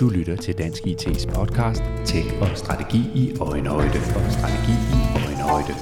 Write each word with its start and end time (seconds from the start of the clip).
Du 0.00 0.08
lytter 0.08 0.36
til 0.36 0.58
Dansk 0.58 0.82
IT's 0.82 1.34
podcast 1.34 1.82
Tech 2.04 2.26
og 2.40 2.48
Strategi 2.54 3.02
i 3.14 3.36
Øjenhøjde 3.40 3.98
og 4.16 4.32
Strategi 4.32 4.72
i 4.72 5.00
Øjenhøjde. 5.26 5.74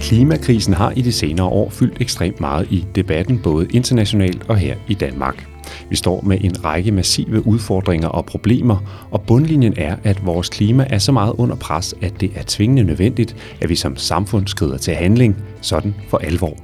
Klimakrisen 0.00 0.74
har 0.74 0.92
i 0.96 1.02
de 1.02 1.12
senere 1.12 1.46
år 1.46 1.70
fyldt 1.70 2.00
ekstremt 2.00 2.40
meget 2.40 2.66
i 2.70 2.86
debatten, 2.94 3.40
både 3.42 3.68
internationalt 3.72 4.42
og 4.48 4.56
her 4.56 4.76
i 4.88 4.94
Danmark. 4.94 5.49
Vi 5.90 5.96
står 5.96 6.20
med 6.20 6.38
en 6.40 6.64
række 6.64 6.92
massive 6.92 7.46
udfordringer 7.46 8.08
og 8.08 8.26
problemer, 8.26 9.06
og 9.10 9.22
bundlinjen 9.22 9.74
er, 9.76 9.96
at 10.04 10.26
vores 10.26 10.48
klima 10.48 10.86
er 10.90 10.98
så 10.98 11.12
meget 11.12 11.32
under 11.38 11.56
pres, 11.56 11.94
at 12.02 12.20
det 12.20 12.30
er 12.34 12.42
tvingende 12.46 12.84
nødvendigt, 12.84 13.36
at 13.60 13.68
vi 13.68 13.74
som 13.74 13.96
samfund 13.96 14.46
skrider 14.46 14.78
til 14.78 14.94
handling, 14.94 15.36
sådan 15.60 15.94
for 16.08 16.18
alvor. 16.18 16.56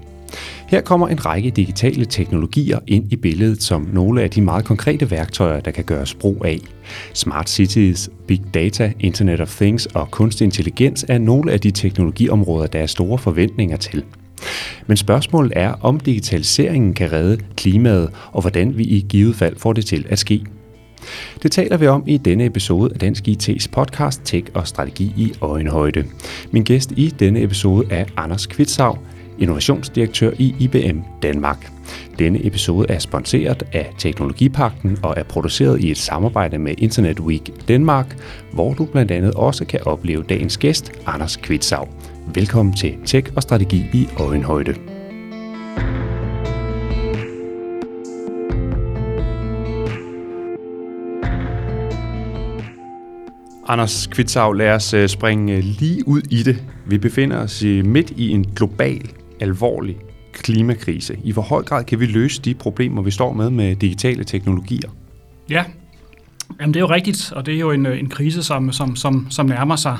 Her 0.68 0.80
kommer 0.80 1.08
en 1.08 1.26
række 1.26 1.50
digitale 1.50 2.04
teknologier 2.04 2.78
ind 2.86 3.12
i 3.12 3.16
billedet 3.16 3.62
som 3.62 3.88
nogle 3.92 4.22
af 4.22 4.30
de 4.30 4.40
meget 4.40 4.64
konkrete 4.64 5.10
værktøjer, 5.10 5.60
der 5.60 5.70
kan 5.70 5.84
gøres 5.84 6.14
brug 6.14 6.44
af. 6.44 6.60
Smart 7.14 7.50
cities, 7.50 8.10
big 8.26 8.42
data, 8.54 8.92
internet 9.00 9.40
of 9.40 9.56
things 9.56 9.86
og 9.86 10.10
kunstig 10.10 10.44
intelligens 10.44 11.04
er 11.08 11.18
nogle 11.18 11.52
af 11.52 11.60
de 11.60 11.70
teknologiområder, 11.70 12.66
der 12.66 12.78
er 12.78 12.86
store 12.86 13.18
forventninger 13.18 13.76
til. 13.76 14.04
Men 14.86 14.96
spørgsmålet 14.96 15.52
er, 15.56 15.72
om 15.72 16.00
digitaliseringen 16.00 16.94
kan 16.94 17.12
redde 17.12 17.38
klimaet, 17.56 18.10
og 18.32 18.40
hvordan 18.40 18.78
vi 18.78 18.84
i 18.84 19.06
givet 19.08 19.36
fald 19.36 19.56
får 19.58 19.72
det 19.72 19.86
til 19.86 20.06
at 20.08 20.18
ske. 20.18 20.44
Det 21.42 21.52
taler 21.52 21.76
vi 21.76 21.86
om 21.86 22.04
i 22.06 22.16
denne 22.16 22.44
episode 22.44 22.92
af 22.94 23.00
Dansk 23.00 23.28
IT's 23.28 23.68
podcast 23.72 24.20
Tech 24.24 24.46
og 24.54 24.68
Strategi 24.68 25.12
i 25.16 25.32
Øjenhøjde. 25.40 26.04
Min 26.50 26.64
gæst 26.64 26.92
i 26.96 27.08
denne 27.08 27.42
episode 27.42 27.86
er 27.90 28.04
Anders 28.16 28.46
Kvitsav, 28.46 28.98
innovationsdirektør 29.38 30.30
i 30.38 30.54
IBM 30.58 30.98
Danmark. 31.22 31.72
Denne 32.18 32.46
episode 32.46 32.86
er 32.90 32.98
sponsoreret 32.98 33.62
af 33.72 33.94
Teknologipakten 33.98 34.98
og 35.02 35.14
er 35.16 35.22
produceret 35.22 35.80
i 35.80 35.90
et 35.90 35.98
samarbejde 35.98 36.58
med 36.58 36.74
Internet 36.78 37.20
Week 37.20 37.68
Danmark, 37.68 38.16
hvor 38.52 38.74
du 38.74 38.84
blandt 38.84 39.10
andet 39.10 39.34
også 39.34 39.64
kan 39.64 39.80
opleve 39.86 40.22
dagens 40.22 40.56
gæst, 40.56 40.92
Anders 41.06 41.36
Kvitsav. 41.36 41.88
Velkommen 42.34 42.74
til 42.74 42.96
Tech 43.04 43.32
og 43.36 43.42
Strategi 43.42 43.84
i 43.92 44.08
Øjenhøjde. 44.20 44.74
Anders 53.68 54.06
Kvitsav, 54.06 54.52
lad 54.52 54.70
os 54.70 54.94
øh, 54.94 55.08
springe 55.08 55.56
øh, 55.56 55.62
lige 55.64 56.08
ud 56.08 56.22
i 56.30 56.42
det. 56.42 56.64
Vi 56.86 56.98
befinder 56.98 57.38
os 57.38 57.62
øh, 57.62 57.84
midt 57.84 58.10
i 58.10 58.30
en 58.30 58.44
global, 58.44 59.10
alvorlig 59.40 59.96
klimakrise. 60.32 61.18
I 61.24 61.32
hvor 61.32 61.42
høj 61.42 61.62
grad 61.62 61.84
kan 61.84 62.00
vi 62.00 62.06
løse 62.06 62.42
de 62.42 62.54
problemer, 62.54 63.02
vi 63.02 63.10
står 63.10 63.32
med 63.32 63.50
med 63.50 63.76
digitale 63.76 64.24
teknologier? 64.24 64.90
Ja, 65.50 65.64
Jamen, 66.60 66.74
det 66.74 66.80
er 66.80 66.84
jo 66.84 66.90
rigtigt, 66.90 67.32
og 67.32 67.46
det 67.46 67.54
er 67.54 67.58
jo 67.58 67.70
en, 67.70 67.86
en 67.86 68.08
krise, 68.08 68.42
som, 68.42 68.72
som, 68.72 68.96
som, 68.96 69.26
som 69.30 69.46
nærmer 69.46 69.76
sig 69.76 69.98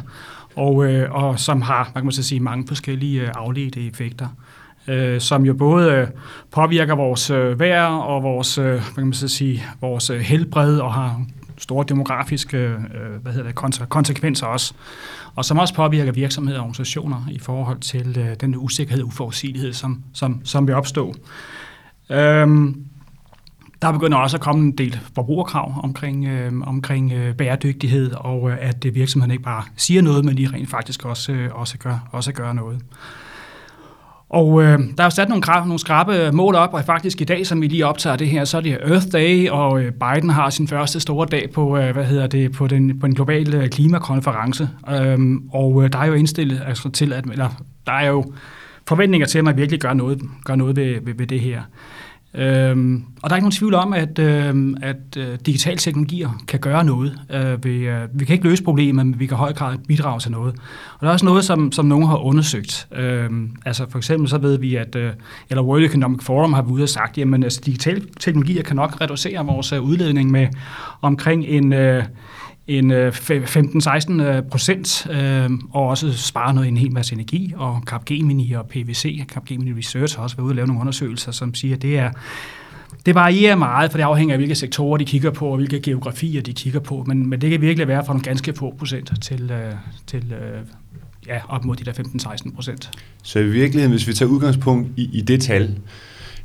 og, 0.56 0.92
øh, 0.92 1.12
og 1.12 1.40
som 1.40 1.62
har 1.62 1.90
man 1.94 2.04
kan 2.04 2.12
så 2.12 2.22
sige, 2.22 2.40
mange 2.40 2.66
forskellige 2.68 3.22
øh, 3.22 3.28
afledte 3.34 3.86
effekter, 3.86 4.28
øh, 4.88 5.20
som 5.20 5.44
jo 5.44 5.54
både 5.54 5.92
øh, 5.92 6.06
påvirker 6.50 6.94
vores 6.94 7.30
øh, 7.30 7.60
vejr 7.60 7.86
og 7.86 8.22
vores, 8.22 8.58
øh, 8.58 8.64
hvad 8.64 8.80
kan 8.94 9.04
man 9.04 9.12
så 9.12 9.28
sige, 9.28 9.62
vores 9.80 10.10
øh, 10.10 10.20
helbred 10.20 10.78
og 10.78 10.94
har 10.94 11.20
store 11.58 11.84
demografiske 11.88 12.56
øh, 12.56 13.22
hvad 13.22 13.32
hedder 13.32 13.52
det, 13.52 13.88
konsekvenser 13.88 14.46
også, 14.46 14.74
og 15.34 15.44
som 15.44 15.58
også 15.58 15.74
påvirker 15.74 16.12
virksomheder 16.12 16.58
og 16.58 16.62
organisationer 16.62 17.28
i 17.30 17.38
forhold 17.38 17.80
til 17.80 18.18
øh, 18.18 18.36
den 18.40 18.56
usikkerhed 18.56 19.02
og 19.02 19.08
uforudsigelighed, 19.08 19.72
som, 19.72 20.02
som, 20.12 20.40
som 20.44 20.66
vil 20.66 20.74
opstå. 20.74 21.14
Øhm, 22.10 22.85
der 23.82 23.92
begynder 23.92 24.18
også 24.18 24.36
at 24.36 24.40
komme 24.40 24.64
en 24.64 24.72
del 24.72 25.00
forbrugerkrav 25.14 25.80
omkring, 25.82 26.26
øh, 26.26 26.52
omkring 26.62 27.12
øh, 27.12 27.34
bæredygtighed, 27.34 28.12
og 28.12 28.50
øh, 28.50 28.56
at 28.60 28.84
øh, 28.84 28.94
virksomheden 28.94 29.30
ikke 29.30 29.44
bare 29.44 29.62
siger 29.76 30.02
noget, 30.02 30.24
men 30.24 30.36
de 30.36 30.48
rent 30.52 30.70
faktisk 30.70 31.04
også, 31.04 31.32
øh, 31.32 31.50
også, 31.52 31.78
gør, 31.78 32.08
også 32.12 32.32
gør 32.32 32.52
noget. 32.52 32.80
Og 34.28 34.62
øh, 34.62 34.78
der 34.78 34.94
er 34.98 35.04
jo 35.04 35.10
sat 35.10 35.28
nogle, 35.28 35.42
nogle 35.46 35.78
skrabe 35.78 36.32
mål 36.32 36.54
op, 36.54 36.74
og 36.74 36.84
faktisk 36.84 37.20
i 37.20 37.24
dag, 37.24 37.46
som 37.46 37.60
vi 37.60 37.66
lige 37.66 37.86
optager 37.86 38.16
det 38.16 38.28
her, 38.28 38.44
så 38.44 38.56
er 38.56 38.60
det 38.60 38.78
Earth 38.82 39.06
Day, 39.12 39.48
og 39.48 39.82
øh, 39.82 39.92
Biden 39.92 40.30
har 40.30 40.50
sin 40.50 40.68
første 40.68 41.00
store 41.00 41.26
dag 41.30 41.50
på, 41.54 41.78
øh, 41.78 41.92
hvad 41.92 42.04
hedder 42.04 42.26
det, 42.26 42.52
på 42.52 42.66
den, 42.66 43.00
på 43.00 43.06
den 43.06 43.14
globale 43.14 43.62
øh, 43.62 43.68
klimakonference. 43.68 44.68
Øh, 44.90 45.18
og 45.52 45.84
øh, 45.84 45.92
der 45.92 45.98
er 45.98 46.06
jo 46.06 46.14
indstillet 46.14 46.62
altså, 46.66 46.90
til, 46.90 47.12
at 47.12 47.24
eller, 47.24 47.48
der 47.86 47.92
er 47.92 48.06
jo 48.06 48.32
forventninger 48.88 49.26
til, 49.26 49.38
at 49.38 49.44
man 49.44 49.56
virkelig 49.56 49.80
gør 49.80 49.92
noget, 49.92 50.20
gør 50.44 50.54
noget 50.54 50.76
ved, 50.76 51.00
ved, 51.02 51.14
ved 51.14 51.26
det 51.26 51.40
her. 51.40 51.62
Øhm, 52.34 53.04
og 53.22 53.30
der 53.30 53.34
er 53.34 53.36
ikke 53.36 53.44
nogen 53.44 53.52
tvivl 53.52 53.74
om, 53.74 53.92
at, 53.92 54.18
øhm, 54.18 54.76
at 54.82 55.16
øh, 55.16 55.38
digitale 55.46 55.76
teknologier 55.76 56.42
kan 56.48 56.60
gøre 56.60 56.84
noget. 56.84 57.18
Øh, 57.30 57.64
vi, 57.64 57.70
øh, 57.70 58.08
vi 58.12 58.24
kan 58.24 58.32
ikke 58.32 58.48
løse 58.48 58.64
problemet, 58.64 59.06
men 59.06 59.20
vi 59.20 59.26
kan 59.26 59.36
høj 59.36 59.52
grad 59.52 59.78
bidrage 59.88 60.20
til 60.20 60.30
noget. 60.30 60.54
Og 60.94 61.00
der 61.00 61.06
er 61.06 61.12
også 61.12 61.24
noget, 61.24 61.44
som, 61.44 61.72
som 61.72 61.86
nogen 61.86 62.06
har 62.06 62.16
undersøgt. 62.16 62.88
Øhm, 62.92 63.56
altså 63.66 63.86
for 63.90 63.98
eksempel 63.98 64.28
så 64.28 64.38
ved 64.38 64.58
vi, 64.58 64.76
at 64.76 64.96
øh, 64.96 65.12
eller 65.50 65.62
World 65.62 65.84
Economic 65.84 66.22
Forum 66.22 66.52
har 66.52 66.62
været 66.62 66.72
ude 66.72 66.82
og 66.82 66.88
sagt, 66.88 67.18
at 67.18 67.44
altså, 67.44 67.60
digitale 67.66 68.02
teknologier 68.20 68.62
kan 68.62 68.76
nok 68.76 69.00
reducere 69.00 69.46
vores 69.46 69.72
øh, 69.72 69.82
udledning 69.82 70.30
med 70.30 70.46
omkring 71.02 71.44
en... 71.44 71.72
Øh, 71.72 72.04
en 72.68 72.90
øh, 72.90 73.12
15-16 73.12 74.22
øh, 74.22 74.42
procent, 74.42 75.06
øh, 75.10 75.50
og 75.70 75.88
også 75.88 76.12
spare 76.12 76.54
noget 76.54 76.68
en 76.68 76.76
hel 76.76 76.92
masse 76.92 77.14
energi, 77.14 77.52
og 77.56 77.82
Capgemini 77.86 78.52
og 78.52 78.66
PVC, 78.66 79.26
Capgemini 79.28 79.78
Research 79.78 80.16
har 80.16 80.22
også 80.22 80.36
været 80.36 80.44
ude 80.44 80.52
og 80.52 80.56
lave 80.56 80.66
nogle 80.66 80.80
undersøgelser, 80.80 81.32
som 81.32 81.54
siger, 81.54 81.76
at 81.76 81.82
det 81.82 81.98
er 81.98 82.10
det 83.06 83.14
varierer 83.14 83.56
meget, 83.56 83.90
for 83.90 83.98
det 83.98 84.04
afhænger 84.04 84.34
af, 84.34 84.38
hvilke 84.38 84.54
sektorer 84.54 84.96
de 84.96 85.04
kigger 85.04 85.30
på, 85.30 85.46
og 85.46 85.56
hvilke 85.56 85.80
geografier 85.80 86.42
de 86.42 86.52
kigger 86.52 86.80
på, 86.80 87.04
men, 87.06 87.26
men 87.26 87.40
det 87.40 87.50
kan 87.50 87.60
virkelig 87.60 87.88
være 87.88 88.04
fra 88.06 88.12
nogle 88.12 88.24
ganske 88.24 88.52
få 88.52 88.74
procent 88.78 89.12
til, 89.22 89.50
øh, 89.50 89.72
til 90.06 90.34
ja, 91.26 91.40
op 91.48 91.64
mod 91.64 91.76
de 91.76 91.84
der 91.84 91.92
15-16 91.92 92.54
procent. 92.54 92.90
Så 93.22 93.38
i 93.38 93.44
virkeligheden, 93.44 93.90
hvis 93.90 94.08
vi 94.08 94.12
tager 94.12 94.30
udgangspunkt 94.30 94.88
i, 94.96 95.10
i 95.12 95.20
det 95.20 95.40
tal, 95.40 95.78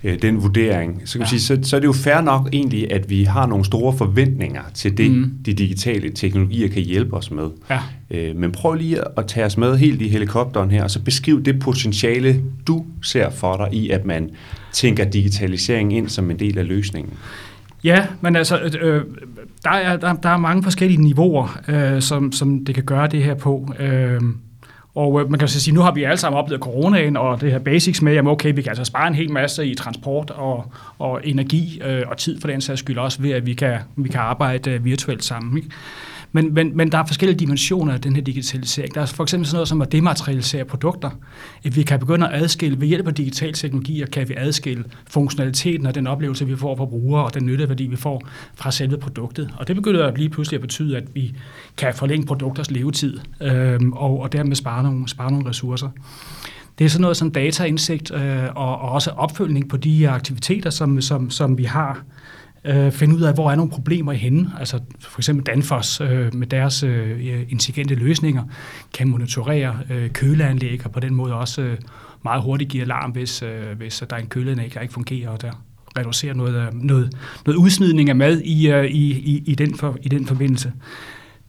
øh, 0.03 0.21
den 0.21 0.43
vurdering, 0.43 1.01
så 1.05 1.13
kan 1.13 1.21
ja. 1.21 1.29
sige, 1.29 1.41
så, 1.41 1.59
så 1.63 1.75
er 1.75 1.79
det 1.79 1.87
jo 1.87 1.93
fair 1.93 2.21
nok 2.21 2.49
egentlig, 2.53 2.91
at 2.91 3.09
vi 3.09 3.23
har 3.23 3.45
nogle 3.45 3.65
store 3.65 3.97
forventninger 3.97 4.61
til 4.73 4.97
det, 4.97 5.11
mm. 5.11 5.31
de 5.45 5.53
digitale 5.53 6.09
teknologier 6.09 6.67
kan 6.67 6.81
hjælpe 6.81 7.17
os 7.17 7.31
med. 7.31 7.49
Ja. 7.69 7.79
Øh, 8.11 8.35
men 8.35 8.51
prøv 8.51 8.73
lige 8.73 8.97
at 9.17 9.27
tage 9.27 9.45
os 9.45 9.57
med 9.57 9.77
helt 9.77 10.01
i 10.01 10.07
helikopteren 10.07 10.71
her, 10.71 10.83
og 10.83 10.91
så 10.91 11.01
beskriv 11.01 11.43
det 11.43 11.59
potentiale, 11.59 12.41
du 12.67 12.85
ser 13.01 13.29
for 13.29 13.57
dig 13.57 13.79
i, 13.79 13.89
at 13.89 14.05
man 14.05 14.29
tænker 14.73 15.03
digitalisering 15.03 15.97
ind 15.97 16.09
som 16.09 16.31
en 16.31 16.39
del 16.39 16.57
af 16.57 16.67
løsningen. 16.67 17.13
Ja, 17.83 18.05
men 18.21 18.35
altså, 18.35 18.59
øh, 18.81 19.03
der, 19.63 19.69
er, 19.69 19.97
der, 19.97 20.13
der 20.13 20.29
er 20.29 20.37
mange 20.37 20.63
forskellige 20.63 21.01
niveauer, 21.01 21.59
øh, 21.67 22.01
som, 22.01 22.31
som 22.31 22.65
det 22.65 22.75
kan 22.75 22.83
gøre 22.83 23.07
det 23.07 23.23
her 23.23 23.33
på. 23.33 23.73
Øh, 23.79 24.21
og 24.95 25.21
øh, 25.21 25.29
man 25.29 25.39
kan 25.39 25.47
så 25.47 25.61
sige, 25.61 25.73
nu 25.73 25.81
har 25.81 25.91
vi 25.91 26.03
alle 26.03 26.17
sammen 26.17 26.39
oplevet 26.39 26.61
coronaen 26.61 27.17
og 27.17 27.41
det 27.41 27.51
her 27.51 27.59
basics 27.59 28.01
med, 28.01 28.17
at 28.17 28.27
okay, 28.27 28.55
vi 28.55 28.61
kan 28.61 28.69
altså 28.69 28.83
spare 28.83 29.07
en 29.07 29.15
hel 29.15 29.31
masse 29.31 29.65
i 29.65 29.75
transport 29.75 30.29
og, 30.29 30.73
og 30.99 31.21
energi 31.23 31.81
øh, 31.83 32.03
og 32.07 32.17
tid 32.17 32.41
for 32.41 32.47
den 32.47 32.61
sags 32.61 32.79
skyld 32.79 32.97
også 32.97 33.21
ved, 33.21 33.31
at 33.31 33.45
vi 33.45 33.53
kan, 33.53 33.77
vi 33.95 34.09
kan 34.09 34.19
arbejde 34.19 34.71
øh, 34.71 34.85
virtuelt 34.85 35.23
sammen. 35.23 35.57
Ikke? 35.57 35.69
Men, 36.31 36.53
men, 36.53 36.77
men 36.77 36.91
der 36.91 36.97
er 36.97 37.05
forskellige 37.05 37.39
dimensioner 37.39 37.93
af 37.93 38.01
den 38.01 38.15
her 38.15 38.23
digitalisering. 38.23 38.95
Der 38.95 39.01
er 39.01 39.05
for 39.05 39.23
eksempel 39.23 39.47
sådan 39.47 39.55
noget 39.55 39.67
som 39.67 39.81
at 39.81 39.91
dematerialisere 39.91 40.65
produkter. 40.65 41.09
At 41.63 41.75
vi 41.75 41.83
kan 41.83 41.99
begynde 41.99 42.29
at 42.29 42.43
adskille, 42.43 42.81
ved 42.81 42.87
hjælp 42.87 43.07
af 43.07 43.13
digitale 43.13 43.53
teknologier, 43.53 44.05
kan 44.05 44.29
vi 44.29 44.33
adskille 44.37 44.83
funktionaliteten 45.09 45.85
og 45.85 45.95
den 45.95 46.07
oplevelse, 46.07 46.47
vi 46.47 46.55
får 46.55 46.75
fra 46.75 46.85
brugere, 46.85 47.25
og 47.25 47.33
den 47.33 47.45
nytteværdi, 47.45 47.87
vi 47.87 47.95
får 47.95 48.27
fra 48.55 48.71
selve 48.71 48.97
produktet. 48.97 49.53
Og 49.57 49.67
det 49.67 49.75
begynder 49.75 50.05
at 50.07 50.17
lige 50.17 50.29
pludselig 50.29 50.57
at 50.57 50.61
betyde, 50.61 50.97
at 50.97 51.03
vi 51.13 51.35
kan 51.77 51.93
forlænge 51.93 52.25
produkters 52.25 52.71
levetid, 52.71 53.19
øh, 53.41 53.79
og, 53.93 54.19
og 54.19 54.33
dermed 54.33 54.55
spare 54.55 54.83
nogle, 54.83 55.09
spare 55.09 55.31
nogle 55.31 55.49
ressourcer. 55.49 55.89
Det 56.79 56.85
er 56.85 56.89
sådan 56.89 57.01
noget 57.01 57.17
som 57.17 57.31
dataindsigt 57.31 58.11
øh, 58.11 58.43
og, 58.55 58.81
og 58.81 58.91
også 58.91 59.09
opfølgning 59.09 59.69
på 59.69 59.77
de 59.77 60.09
aktiviteter, 60.09 60.69
som, 60.69 61.01
som, 61.01 61.29
som 61.29 61.57
vi 61.57 61.63
har 61.63 62.03
øh, 62.65 62.91
finde 62.91 63.15
ud 63.15 63.21
af, 63.21 63.33
hvor 63.33 63.51
er 63.51 63.55
nogle 63.55 63.71
problemer 63.71 64.11
i 64.11 64.17
henne. 64.17 64.51
Altså 64.59 64.79
for 64.99 65.19
eksempel 65.19 65.45
Danfoss 65.45 66.01
øh, 66.01 66.35
med 66.35 66.47
deres 66.47 66.83
øh, 66.83 67.45
intelligente 67.49 67.95
løsninger 67.95 68.43
kan 68.93 69.07
monitorere 69.07 69.79
øh, 69.89 70.09
køleanlæg 70.09 70.85
og 70.85 70.91
på 70.91 70.99
den 70.99 71.13
måde 71.13 71.33
også 71.33 71.61
øh, 71.61 71.77
meget 72.23 72.41
hurtigt 72.41 72.69
give 72.69 72.83
alarm, 72.83 73.11
hvis, 73.11 73.43
øh, 73.43 73.77
hvis 73.77 74.01
øh, 74.01 74.09
der 74.09 74.15
er 74.15 74.19
en 74.19 74.27
køleanlæg, 74.27 74.73
der 74.73 74.79
ikke 74.79 74.93
fungerer, 74.93 75.29
og 75.29 75.41
der 75.41 75.51
reducerer 75.97 76.33
noget, 76.33 76.73
noget, 76.73 77.13
noget 77.45 77.57
udsmidning 77.57 78.09
af 78.09 78.15
mad 78.15 78.41
i, 78.41 78.71
øh, 78.71 78.85
i, 78.85 79.11
i, 79.11 79.43
i, 79.45 79.55
den, 79.55 79.75
for, 79.75 79.97
i 80.01 80.09
den 80.09 80.25
forbindelse. 80.25 80.71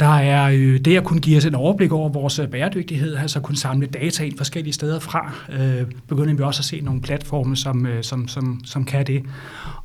Der 0.02 0.08
er 0.08 0.50
øh, 0.54 0.80
det 0.80 0.96
at 0.96 1.04
kunne 1.04 1.20
give 1.20 1.36
os 1.36 1.44
et 1.44 1.54
overblik 1.54 1.92
over 1.92 2.08
vores 2.08 2.38
øh, 2.38 2.48
bæredygtighed, 2.48 3.16
altså 3.16 3.40
kunne 3.40 3.56
samle 3.56 3.86
data 3.86 4.24
ind 4.24 4.36
forskellige 4.36 4.72
steder 4.72 5.00
fra. 5.00 5.32
Øh, 5.52 5.86
begynder 6.08 6.34
vi 6.34 6.42
også 6.42 6.60
at 6.60 6.64
se 6.64 6.80
nogle 6.80 7.00
platforme, 7.00 7.56
som, 7.56 7.86
øh, 7.86 8.02
som, 8.02 8.28
som, 8.28 8.60
som 8.64 8.84
kan 8.84 9.06
det. 9.06 9.22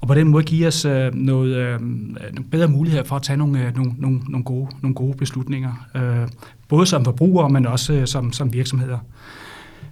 Og 0.02 0.08
på 0.08 0.14
den 0.14 0.28
måde 0.28 0.44
give 0.44 0.68
os 0.68 0.86
øh, 0.86 1.16
noget, 1.16 1.56
øh, 1.56 1.82
nogle 1.82 2.50
bedre 2.52 2.68
muligheder 2.68 3.04
for 3.04 3.16
at 3.16 3.22
tage 3.22 3.38
nogle, 3.38 3.66
øh, 3.66 3.76
nogle, 3.76 3.94
nogle, 3.98 4.22
nogle, 4.30 4.44
gode, 4.44 4.68
nogle 4.82 4.96
gode 4.96 5.18
beslutninger. 5.18 5.88
Øh, 5.96 6.28
både 6.68 6.86
som 6.86 7.06
forbrugere, 7.06 7.50
men 7.50 7.68
også 7.68 7.94
øh, 7.94 8.08
som, 8.08 8.34
som 8.34 8.54
virksomheder. 8.54 8.98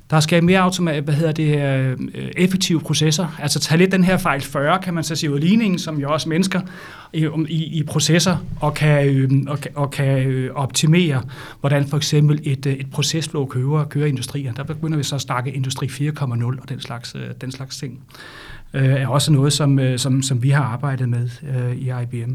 Der 0.10 0.20
skal 0.20 0.44
mere 0.44 0.60
automat, 0.60 1.04
hvad 1.04 1.14
hedder 1.14 1.32
det, 1.32 1.60
øh, 2.16 2.32
effektive 2.38 2.80
processer. 2.80 3.28
Altså 3.40 3.60
tage 3.60 3.78
lidt 3.78 3.92
den 3.92 4.04
her 4.04 4.18
fejl 4.18 4.42
40, 4.42 4.80
kan 4.80 4.94
man 4.94 5.04
så 5.04 5.16
sige, 5.16 5.32
ud 5.32 5.40
ligningen, 5.40 5.80
som 5.80 6.00
jo 6.00 6.12
også 6.14 6.30
mennesker 6.30 6.62
i, 7.14 7.28
i, 7.48 7.64
i 7.64 7.84
processer, 7.84 8.38
og 8.62 8.74
kan, 8.74 9.08
øh, 9.08 9.32
og, 9.48 9.60
og 9.76 9.92
kan 9.92 10.28
øh, 10.28 10.56
optimere, 10.56 11.24
hvordan 11.60 11.88
for 11.88 11.98
eksempel 11.98 12.40
et, 12.44 12.66
øh, 12.66 12.74
et 12.74 12.92
procesflow 12.92 13.46
kører, 13.46 13.86
kører 13.86 14.08
industrier. 14.08 14.54
Der 14.54 14.64
begynder 14.64 14.98
vi 14.98 15.04
så 15.04 15.16
at 15.16 15.22
snakke 15.22 15.52
industri 15.52 15.86
4.0 15.86 16.46
og 16.46 16.70
den 16.70 16.80
slags, 16.80 17.16
øh, 17.16 17.22
den 17.42 17.52
slags 17.52 17.78
ting. 17.78 18.00
Øh, 18.74 18.86
er 18.86 19.08
også 19.08 19.32
noget, 19.32 19.54
som, 19.54 19.98
som, 19.98 20.22
som 20.22 20.44
vi 20.44 20.50
har 20.50 20.64
arbejdet 20.64 21.10
med 21.10 21.30
i 21.76 21.92
IBM. 22.04 22.34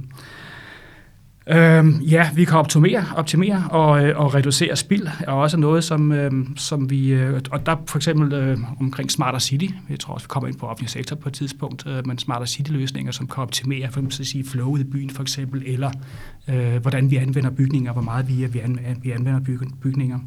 Øhm, 1.52 2.00
ja, 2.00 2.30
vi 2.34 2.44
kan 2.44 2.58
optimere, 2.58 3.04
optimere 3.16 3.64
og, 3.70 4.04
øh, 4.04 4.20
og 4.20 4.34
reducere 4.34 4.76
spild, 4.76 5.06
er 5.20 5.32
også 5.32 5.56
noget, 5.56 5.84
som, 5.84 6.12
øh, 6.12 6.32
som 6.56 6.90
vi... 6.90 7.12
Øh, 7.12 7.40
og 7.50 7.66
der 7.66 7.76
for 7.86 7.98
eksempel 7.98 8.32
øh, 8.32 8.58
omkring 8.80 9.10
Smarter 9.10 9.38
City, 9.38 9.66
jeg 9.90 10.00
tror 10.00 10.14
også, 10.14 10.26
vi 10.26 10.28
kommer 10.28 10.48
ind 10.48 10.58
på 10.58 10.66
offentlig 10.66 10.90
sektor 10.90 11.16
på 11.16 11.28
et 11.28 11.32
tidspunkt, 11.32 11.86
øh, 11.86 12.06
men 12.06 12.18
Smarter 12.18 12.46
City-løsninger, 12.46 13.12
som 13.12 13.26
kan 13.26 13.42
optimere 13.42 13.90
for 13.90 14.00
eksempel 14.00 14.26
sige, 14.26 14.44
flowet 14.44 14.80
i 14.80 14.84
byen 14.84 15.10
for 15.10 15.22
eksempel, 15.22 15.62
eller 15.66 15.90
øh, 16.48 16.76
hvordan 16.76 17.10
vi 17.10 17.16
anvender 17.16 17.50
bygninger, 17.50 17.92
hvor 17.92 18.02
meget 18.02 18.28
vi, 18.28 18.46
vi, 18.46 18.58
anvender, 18.58 18.94
vi 19.02 19.10
anvender 19.10 19.40
bygninger. 19.82 20.18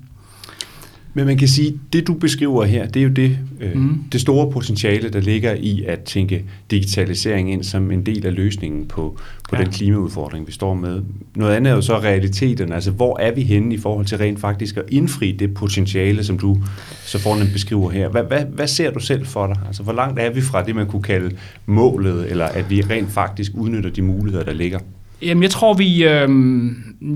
Men 1.13 1.25
man 1.25 1.37
kan 1.37 1.47
sige, 1.47 1.79
det 1.93 2.07
du 2.07 2.13
beskriver 2.13 2.63
her, 2.63 2.87
det 2.87 2.99
er 2.99 3.03
jo 3.03 3.09
det, 3.09 3.37
øh, 3.59 3.75
mm. 3.75 4.03
det 4.11 4.21
store 4.21 4.51
potentiale, 4.51 5.09
der 5.09 5.19
ligger 5.19 5.53
i 5.53 5.83
at 5.87 5.99
tænke 5.99 6.43
digitalisering 6.71 7.53
ind 7.53 7.63
som 7.63 7.91
en 7.91 8.05
del 8.05 8.25
af 8.25 8.33
løsningen 8.33 8.87
på, 8.87 9.17
på 9.49 9.55
ja. 9.55 9.63
den 9.63 9.71
klimaudfordring, 9.71 10.47
vi 10.47 10.51
står 10.51 10.73
med. 10.73 11.01
Noget 11.35 11.55
andet 11.55 11.71
er 11.71 11.75
jo 11.75 11.81
så 11.81 11.99
realiteten, 11.99 12.71
altså 12.71 12.91
hvor 12.91 13.19
er 13.19 13.35
vi 13.35 13.41
henne 13.41 13.75
i 13.75 13.77
forhold 13.77 14.05
til 14.05 14.17
rent 14.17 14.39
faktisk 14.39 14.77
at 14.77 14.83
indfri 14.89 15.31
det 15.31 15.53
potentiale, 15.53 16.23
som 16.23 16.37
du 16.37 16.57
så 17.05 17.19
fornemt 17.19 17.53
beskriver 17.53 17.89
her. 17.89 18.09
Hvad, 18.09 18.23
hvad, 18.23 18.45
hvad 18.45 18.67
ser 18.67 18.91
du 18.91 18.99
selv 18.99 19.25
for 19.25 19.47
dig? 19.47 19.55
Altså 19.67 19.83
hvor 19.83 19.93
langt 19.93 20.19
er 20.19 20.29
vi 20.29 20.41
fra 20.41 20.63
det, 20.63 20.75
man 20.75 20.87
kunne 20.87 21.03
kalde 21.03 21.35
målet, 21.65 22.31
eller 22.31 22.45
at 22.45 22.69
vi 22.69 22.81
rent 22.81 23.11
faktisk 23.11 23.51
udnytter 23.55 23.89
de 23.89 24.01
muligheder, 24.01 24.45
der 24.45 24.53
ligger? 24.53 24.79
Jamen, 25.25 25.43
jeg 25.43 25.51
tror, 25.51 25.73
vi, 25.73 26.03
øh, 26.03 26.29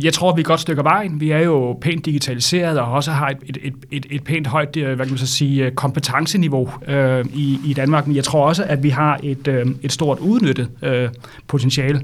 jeg 0.03 0.13
tror, 0.13 0.35
vi 0.35 0.39
er 0.39 0.43
et 0.43 0.47
godt 0.47 0.59
stykke 0.59 0.83
vejen. 0.83 1.21
Vi 1.21 1.31
er 1.31 1.39
jo 1.39 1.77
pænt 1.81 2.05
digitaliseret 2.05 2.79
og 2.79 2.91
også 2.91 3.11
har 3.11 3.29
et, 3.29 3.57
et, 3.63 3.73
et, 3.91 4.05
et, 4.09 4.23
pænt 4.23 4.47
højt 4.47 4.77
øh, 4.77 4.95
hvad 4.95 5.05
kan 5.05 5.13
man 5.13 5.17
så 5.17 5.27
sige, 5.27 5.65
øh, 5.65 5.71
kompetenceniveau 5.71 6.69
øh, 6.87 7.25
i, 7.33 7.59
i 7.65 7.73
Danmark. 7.73 8.07
Men 8.07 8.15
jeg 8.15 8.23
tror 8.23 8.47
også, 8.47 8.63
at 8.63 8.83
vi 8.83 8.89
har 8.89 9.19
et, 9.23 9.47
øh, 9.47 9.65
et 9.81 9.91
stort 9.91 10.19
udnyttet 10.19 10.69
øh, 10.83 11.09
potentiale. 11.47 12.01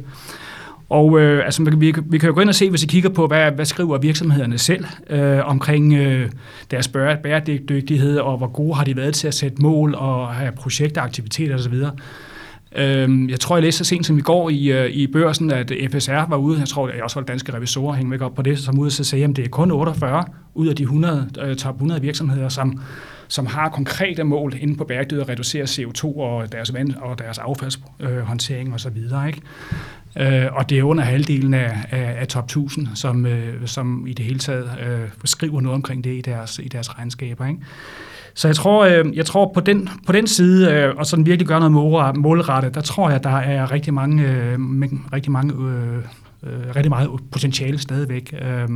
Og 0.90 1.20
øh, 1.20 1.46
altså, 1.46 1.64
vi, 1.78 1.94
vi 2.06 2.18
kan 2.18 2.30
jo 2.30 2.36
gå 2.36 2.42
ind 2.42 2.50
og 2.50 2.56
se, 2.56 2.70
hvis 2.70 2.84
I 2.84 2.88
kigger 2.88 3.10
på, 3.10 3.28
hvad, 3.28 3.52
hvad 3.52 3.66
skriver 3.66 3.98
virksomhederne 3.98 4.58
selv 4.58 4.86
øh, 5.10 5.40
omkring 5.50 5.94
øh, 5.94 6.30
deres 6.72 6.88
bæredygtighed, 6.88 8.18
og 8.18 8.38
hvor 8.38 8.48
gode 8.48 8.76
har 8.76 8.84
de 8.84 8.96
været 8.96 9.14
til 9.14 9.28
at 9.28 9.34
sætte 9.34 9.62
mål 9.62 9.96
og 9.96 10.28
have 10.28 10.52
projekter, 10.52 11.02
aktiviteter 11.02 11.56
osv., 11.56 11.74
Øh, 12.76 13.30
jeg 13.30 13.40
tror, 13.40 13.56
jeg 13.56 13.64
læste 13.64 13.78
så 13.78 13.84
sent 13.84 14.06
som 14.06 14.18
i 14.18 14.22
går 14.22 14.50
i, 14.50 14.72
øh, 14.72 14.90
i 14.90 15.08
børsen, 15.08 15.52
at 15.52 15.72
FSR 15.92 16.30
var 16.30 16.38
ude, 16.38 16.60
jeg 16.60 16.68
tror, 16.68 16.90
jeg 16.90 17.04
også 17.04 17.20
var 17.20 17.26
danske 17.26 17.54
revisorer 17.54 17.96
hænge 17.96 18.12
væk 18.12 18.22
op 18.22 18.36
på 18.36 18.42
det, 18.42 18.60
som 18.60 18.80
ude 18.80 18.88
og 18.88 18.92
sagde, 18.92 19.26
at 19.26 19.36
det 19.36 19.46
er 19.46 19.50
kun 19.50 19.72
48 19.72 20.26
ud 20.54 20.68
af 20.68 20.76
de 20.76 20.84
100, 20.84 21.30
øh, 21.42 21.56
top 21.56 21.76
100 21.76 22.02
virksomheder, 22.02 22.50
som, 22.50 22.82
som 23.28 23.46
har 23.46 23.70
konkrete 23.70 24.24
mål 24.24 24.54
inden 24.60 24.76
på 24.78 24.84
bæredygtighed 24.84 25.22
at 25.22 25.30
reducere 25.30 25.64
CO2 25.64 26.20
og 26.20 26.52
deres, 26.52 26.74
vand, 26.74 26.94
og 27.02 27.20
deres 27.20 27.38
affaldshåndtering 27.38 28.74
osv. 28.74 28.98
Ikke? 29.28 29.42
Øh, 30.18 30.54
og 30.54 30.70
det 30.70 30.80
er 30.80 30.84
under 30.84 31.04
halvdelen 31.04 31.54
af, 31.54 31.78
af, 31.92 32.16
af 32.20 32.28
top 32.28 32.44
1000, 32.44 32.88
som, 32.96 33.26
øh, 33.26 33.68
som 33.68 34.08
i 34.08 34.14
det 34.14 34.26
hele 34.26 34.40
taget 34.40 34.70
øh, 34.88 35.10
skriver 35.26 35.62
noget 35.62 35.76
omkring 35.76 36.04
det 36.04 36.16
i 36.16 36.22
deres, 36.22 36.60
i 36.64 36.68
deres 36.68 36.98
regnskaber. 36.98 37.48
Ikke? 37.48 37.60
Så 38.36 38.48
jeg 38.48 38.56
tror, 38.56 38.86
øh, 38.86 39.18
jeg 39.18 39.26
tror 39.26 39.52
på, 39.54 39.60
den, 39.60 39.90
på 40.06 40.12
den 40.12 40.28
side, 40.28 40.72
øh, 40.72 40.96
og 40.98 41.06
sådan 41.06 41.26
virkelig 41.26 41.48
gøre 41.48 41.70
noget 41.70 42.18
målrettet, 42.18 42.76
der 42.76 42.82
tror 42.82 43.10
jeg, 43.10 43.24
der 43.24 43.38
er 43.38 43.72
rigtig 43.72 43.94
mange, 43.94 44.24
øh, 44.24 44.60
rigtig 45.14 45.32
mange 45.32 45.54
øh, 45.54 45.98
øh, 46.44 46.76
rigtig 46.76 46.90
meget 46.90 47.10
potentiale 47.32 47.78
stadigvæk. 47.78 48.34
Øh, 48.42 48.70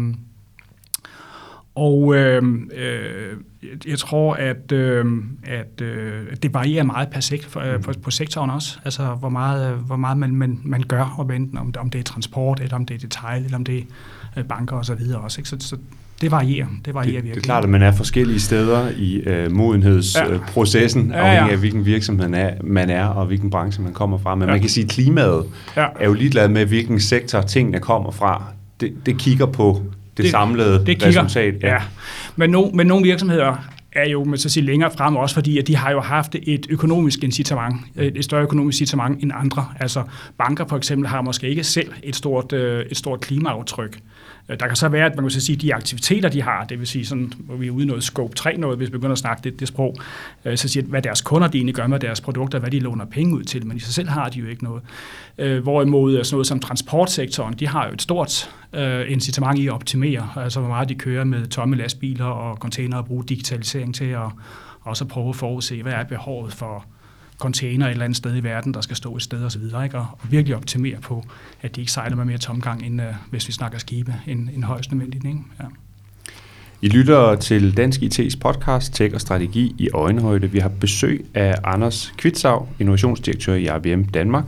og 1.77 2.15
øh, 2.15 2.43
øh, 2.75 3.37
jeg 3.87 3.99
tror, 3.99 4.33
at, 4.33 4.71
øh, 4.71 5.05
at 5.43 5.81
øh, 5.81 6.23
det 6.43 6.53
varierer 6.53 6.83
meget 6.83 7.09
per 7.09 7.19
sekt, 7.19 7.45
for, 7.45 7.59
øh, 7.59 7.81
på, 7.81 7.91
på 8.03 8.11
sektoren 8.11 8.49
også. 8.49 8.79
Altså, 8.85 9.03
hvor 9.03 9.29
meget, 9.29 9.75
hvor 9.75 9.95
meget 9.95 10.17
man, 10.17 10.35
man, 10.35 10.59
man 10.63 10.83
gør, 10.87 11.15
og 11.17 11.35
enten 11.35 11.57
om, 11.57 11.73
om 11.79 11.89
det 11.89 11.99
er 11.99 12.03
transport, 12.03 12.59
eller 12.59 12.75
om 12.75 12.85
det 12.85 12.95
er 12.95 12.99
detail, 12.99 13.45
eller 13.45 13.57
om 13.57 13.63
det 13.63 13.85
er 14.35 14.43
banker 14.43 14.75
osv. 14.75 15.01
også. 15.23 15.41
Ikke? 15.41 15.49
Så, 15.49 15.55
så 15.59 15.77
det 16.21 16.31
varierer. 16.31 16.67
Det 16.85 16.93
varierer 16.93 17.05
det, 17.05 17.23
virkelig. 17.23 17.35
Det 17.35 17.41
er 17.41 17.45
klart, 17.45 17.63
at 17.63 17.69
man 17.69 17.81
er 17.81 17.91
forskellige 17.91 18.39
steder 18.39 18.89
i 18.97 19.15
øh, 19.15 19.51
modenhedsprocessen, 19.51 21.11
ja. 21.11 21.17
afhængig 21.17 21.51
af 21.51 21.59
hvilken 21.59 21.85
virksomhed 21.85 22.27
man 22.27 22.41
er, 22.41 22.51
man 22.63 22.89
er, 22.89 23.05
og 23.05 23.25
hvilken 23.25 23.49
branche 23.49 23.83
man 23.83 23.93
kommer 23.93 24.17
fra. 24.17 24.35
Men 24.35 24.47
ja. 24.47 24.53
man 24.53 24.61
kan 24.61 24.69
sige, 24.69 24.83
at 24.83 24.89
klimaet 24.89 25.45
ja. 25.75 25.87
er 25.99 26.05
jo 26.05 26.13
ligeglad 26.13 26.47
med, 26.47 26.65
hvilken 26.65 26.99
sektor 26.99 27.41
tingene 27.41 27.79
kommer 27.79 28.11
fra. 28.11 28.43
Det, 28.79 28.93
det 29.05 29.17
kigger 29.17 29.45
på 29.45 29.81
det, 30.17 30.23
det 30.23 30.31
samlede 30.31 30.85
det 30.85 30.85
kigger, 30.85 31.07
resultat. 31.07 31.55
Ja. 31.61 31.73
ja. 31.73 31.81
Men, 32.35 32.49
no, 32.49 32.69
men 32.73 32.87
nogle 32.87 33.03
virksomheder 33.03 33.55
er 33.91 34.09
jo 34.09 34.23
med 34.23 34.37
så 34.37 34.49
sige, 34.49 34.65
længere 34.65 34.91
frem, 34.97 35.15
også 35.15 35.35
fordi 35.35 35.57
at 35.57 35.67
de 35.67 35.75
har 35.75 35.91
jo 35.91 35.99
haft 35.99 36.35
et 36.43 36.67
økonomisk 36.69 37.23
incitament, 37.23 37.75
et 37.95 38.23
større 38.23 38.43
økonomisk 38.43 38.81
incitament 38.81 39.23
end 39.23 39.31
andre. 39.35 39.65
Altså 39.79 40.03
banker 40.37 40.65
for 40.67 40.77
eksempel 40.77 41.07
har 41.07 41.21
måske 41.21 41.49
ikke 41.49 41.63
selv 41.63 41.91
et 42.03 42.15
stort, 42.15 42.53
øh, 42.53 42.85
et 42.91 42.97
stort 42.97 43.21
klimaaftryk. 43.21 43.99
Øh, 44.49 44.59
der 44.59 44.67
kan 44.67 44.75
så 44.75 44.89
være, 44.89 45.05
at 45.05 45.15
man 45.15 45.29
kan 45.29 45.41
sige, 45.41 45.55
de 45.55 45.75
aktiviteter, 45.75 46.29
de 46.29 46.41
har, 46.41 46.65
det 46.65 46.79
vil 46.79 46.87
sige, 46.87 47.05
sådan, 47.05 47.33
hvor 47.39 47.55
vi 47.55 47.67
er 47.67 47.71
ude 47.71 47.83
i 47.83 47.87
noget 47.87 48.03
scope 48.03 48.35
3 48.35 48.57
noget, 48.57 48.77
hvis 48.77 48.87
vi 48.87 48.91
begynder 48.91 49.11
at 49.11 49.17
snakke 49.17 49.41
det, 49.43 49.59
det 49.59 49.67
sprog, 49.67 49.95
øh, 50.45 50.57
så 50.57 50.67
siger 50.67 50.85
hvad 50.85 51.01
deres 51.01 51.21
kunder 51.21 51.47
de 51.47 51.57
egentlig 51.57 51.75
gør 51.75 51.87
med 51.87 51.99
deres 51.99 52.21
produkter, 52.21 52.59
hvad 52.59 52.71
de 52.71 52.79
låner 52.79 53.05
penge 53.05 53.35
ud 53.35 53.43
til, 53.43 53.67
men 53.67 53.77
i 53.77 53.79
sig 53.79 53.93
selv 53.93 54.09
har 54.09 54.29
de 54.29 54.39
jo 54.39 54.47
ikke 54.47 54.63
noget. 54.63 54.83
Øh, 55.37 55.63
hvorimod 55.63 56.23
sådan 56.23 56.35
noget 56.35 56.47
som 56.47 56.59
transportsektoren, 56.59 57.53
de 57.53 57.67
har 57.67 57.87
jo 57.87 57.93
et 57.93 58.01
stort 58.01 58.49
incitament 59.07 59.59
i 59.59 59.67
at 59.67 59.73
optimere, 59.73 60.29
altså 60.35 60.59
hvor 60.59 60.69
meget 60.69 60.89
de 60.89 60.95
kører 60.95 61.23
med 61.23 61.47
tomme 61.47 61.75
lastbiler 61.75 62.25
og 62.25 62.57
container 62.57 62.97
og 62.97 63.05
bruge 63.05 63.23
digitalisering 63.23 63.95
til 63.95 64.05
at 64.05 64.29
også 64.81 65.05
prøve 65.05 65.29
at 65.29 65.35
forudse, 65.35 65.83
hvad 65.83 65.93
er 65.93 66.03
behovet 66.03 66.53
for 66.53 66.85
container 67.37 67.85
et 67.85 67.91
eller 67.91 68.05
andet 68.05 68.17
sted 68.17 68.37
i 68.37 68.43
verden, 68.43 68.73
der 68.73 68.81
skal 68.81 68.95
stå 68.95 69.15
et 69.15 69.21
sted 69.21 69.43
osv., 69.43 69.63
ikke? 69.63 69.97
Og, 69.97 70.05
og 70.11 70.31
virkelig 70.31 70.55
optimere 70.55 70.97
på, 71.01 71.25
at 71.61 71.75
de 71.75 71.81
ikke 71.81 71.91
sejler 71.91 72.15
med 72.15 72.25
mere 72.25 72.37
tomgang, 72.37 72.85
end 72.85 73.01
uh, 73.01 73.07
hvis 73.29 73.47
vi 73.47 73.53
snakker 73.53 73.77
skibe, 73.77 74.15
end, 74.27 74.49
end 74.55 74.63
højst 74.63 74.91
nødvendigt. 74.91 75.25
Ikke? 75.25 75.39
Ja. 75.59 75.65
I 76.81 76.87
lytter 76.87 77.35
til 77.35 77.77
Dansk 77.77 78.01
IT's 78.01 78.39
podcast 78.39 78.93
Tech 78.93 79.15
og 79.15 79.21
Strategi 79.21 79.75
i 79.77 79.89
Øjenhøjde. 79.93 80.51
Vi 80.51 80.59
har 80.59 80.69
besøg 80.69 81.25
af 81.33 81.55
Anders 81.63 82.13
Kvitsav, 82.17 82.67
innovationsdirektør 82.79 83.53
i 83.53 83.69
IBM 83.77 84.03
Danmark, 84.03 84.45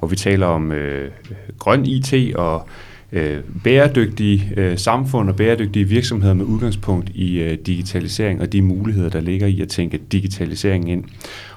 og 0.00 0.10
vi 0.10 0.16
taler 0.16 0.46
om 0.46 0.72
øh, 0.72 1.10
grøn 1.58 1.86
IT 1.86 2.34
og 2.34 2.68
øh, 3.12 3.40
bæredygtige 3.64 4.52
øh, 4.56 4.78
samfund 4.78 5.28
og 5.28 5.36
bæredygtige 5.36 5.84
virksomheder 5.84 6.34
med 6.34 6.44
udgangspunkt 6.44 7.10
i 7.14 7.38
øh, 7.40 7.58
digitalisering 7.66 8.40
og 8.40 8.52
de 8.52 8.62
muligheder, 8.62 9.08
der 9.10 9.20
ligger 9.20 9.46
i 9.46 9.60
at 9.60 9.68
tænke 9.68 10.00
digitalisering 10.12 10.90
ind. 10.90 11.04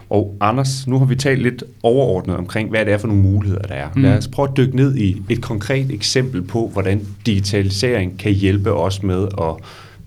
Og 0.10 0.38
Anders, 0.42 0.88
nu 0.88 0.98
har 0.98 1.06
vi 1.06 1.16
talt 1.16 1.42
lidt 1.42 1.64
overordnet 1.84 2.38
omkring, 2.38 2.70
hvad 2.70 2.86
det 2.86 2.94
er 2.94 2.98
for 2.98 3.08
nogle 3.08 3.22
muligheder, 3.22 3.62
der 3.62 3.76
er. 3.76 3.88
Mm. 3.96 4.02
Lad 4.02 4.18
os 4.18 4.28
prøve 4.28 4.50
at 4.50 4.58
dykke 4.58 4.76
ned 4.76 4.96
i 4.96 5.22
et 5.30 5.42
konkret 5.42 5.92
eksempel 5.92 6.42
på, 6.42 6.70
hvordan 6.74 7.08
digitalisering 7.26 8.20
kan 8.20 8.32
hjælpe 8.32 8.74
os 8.74 9.04
med 9.04 9.28
at 9.42 9.56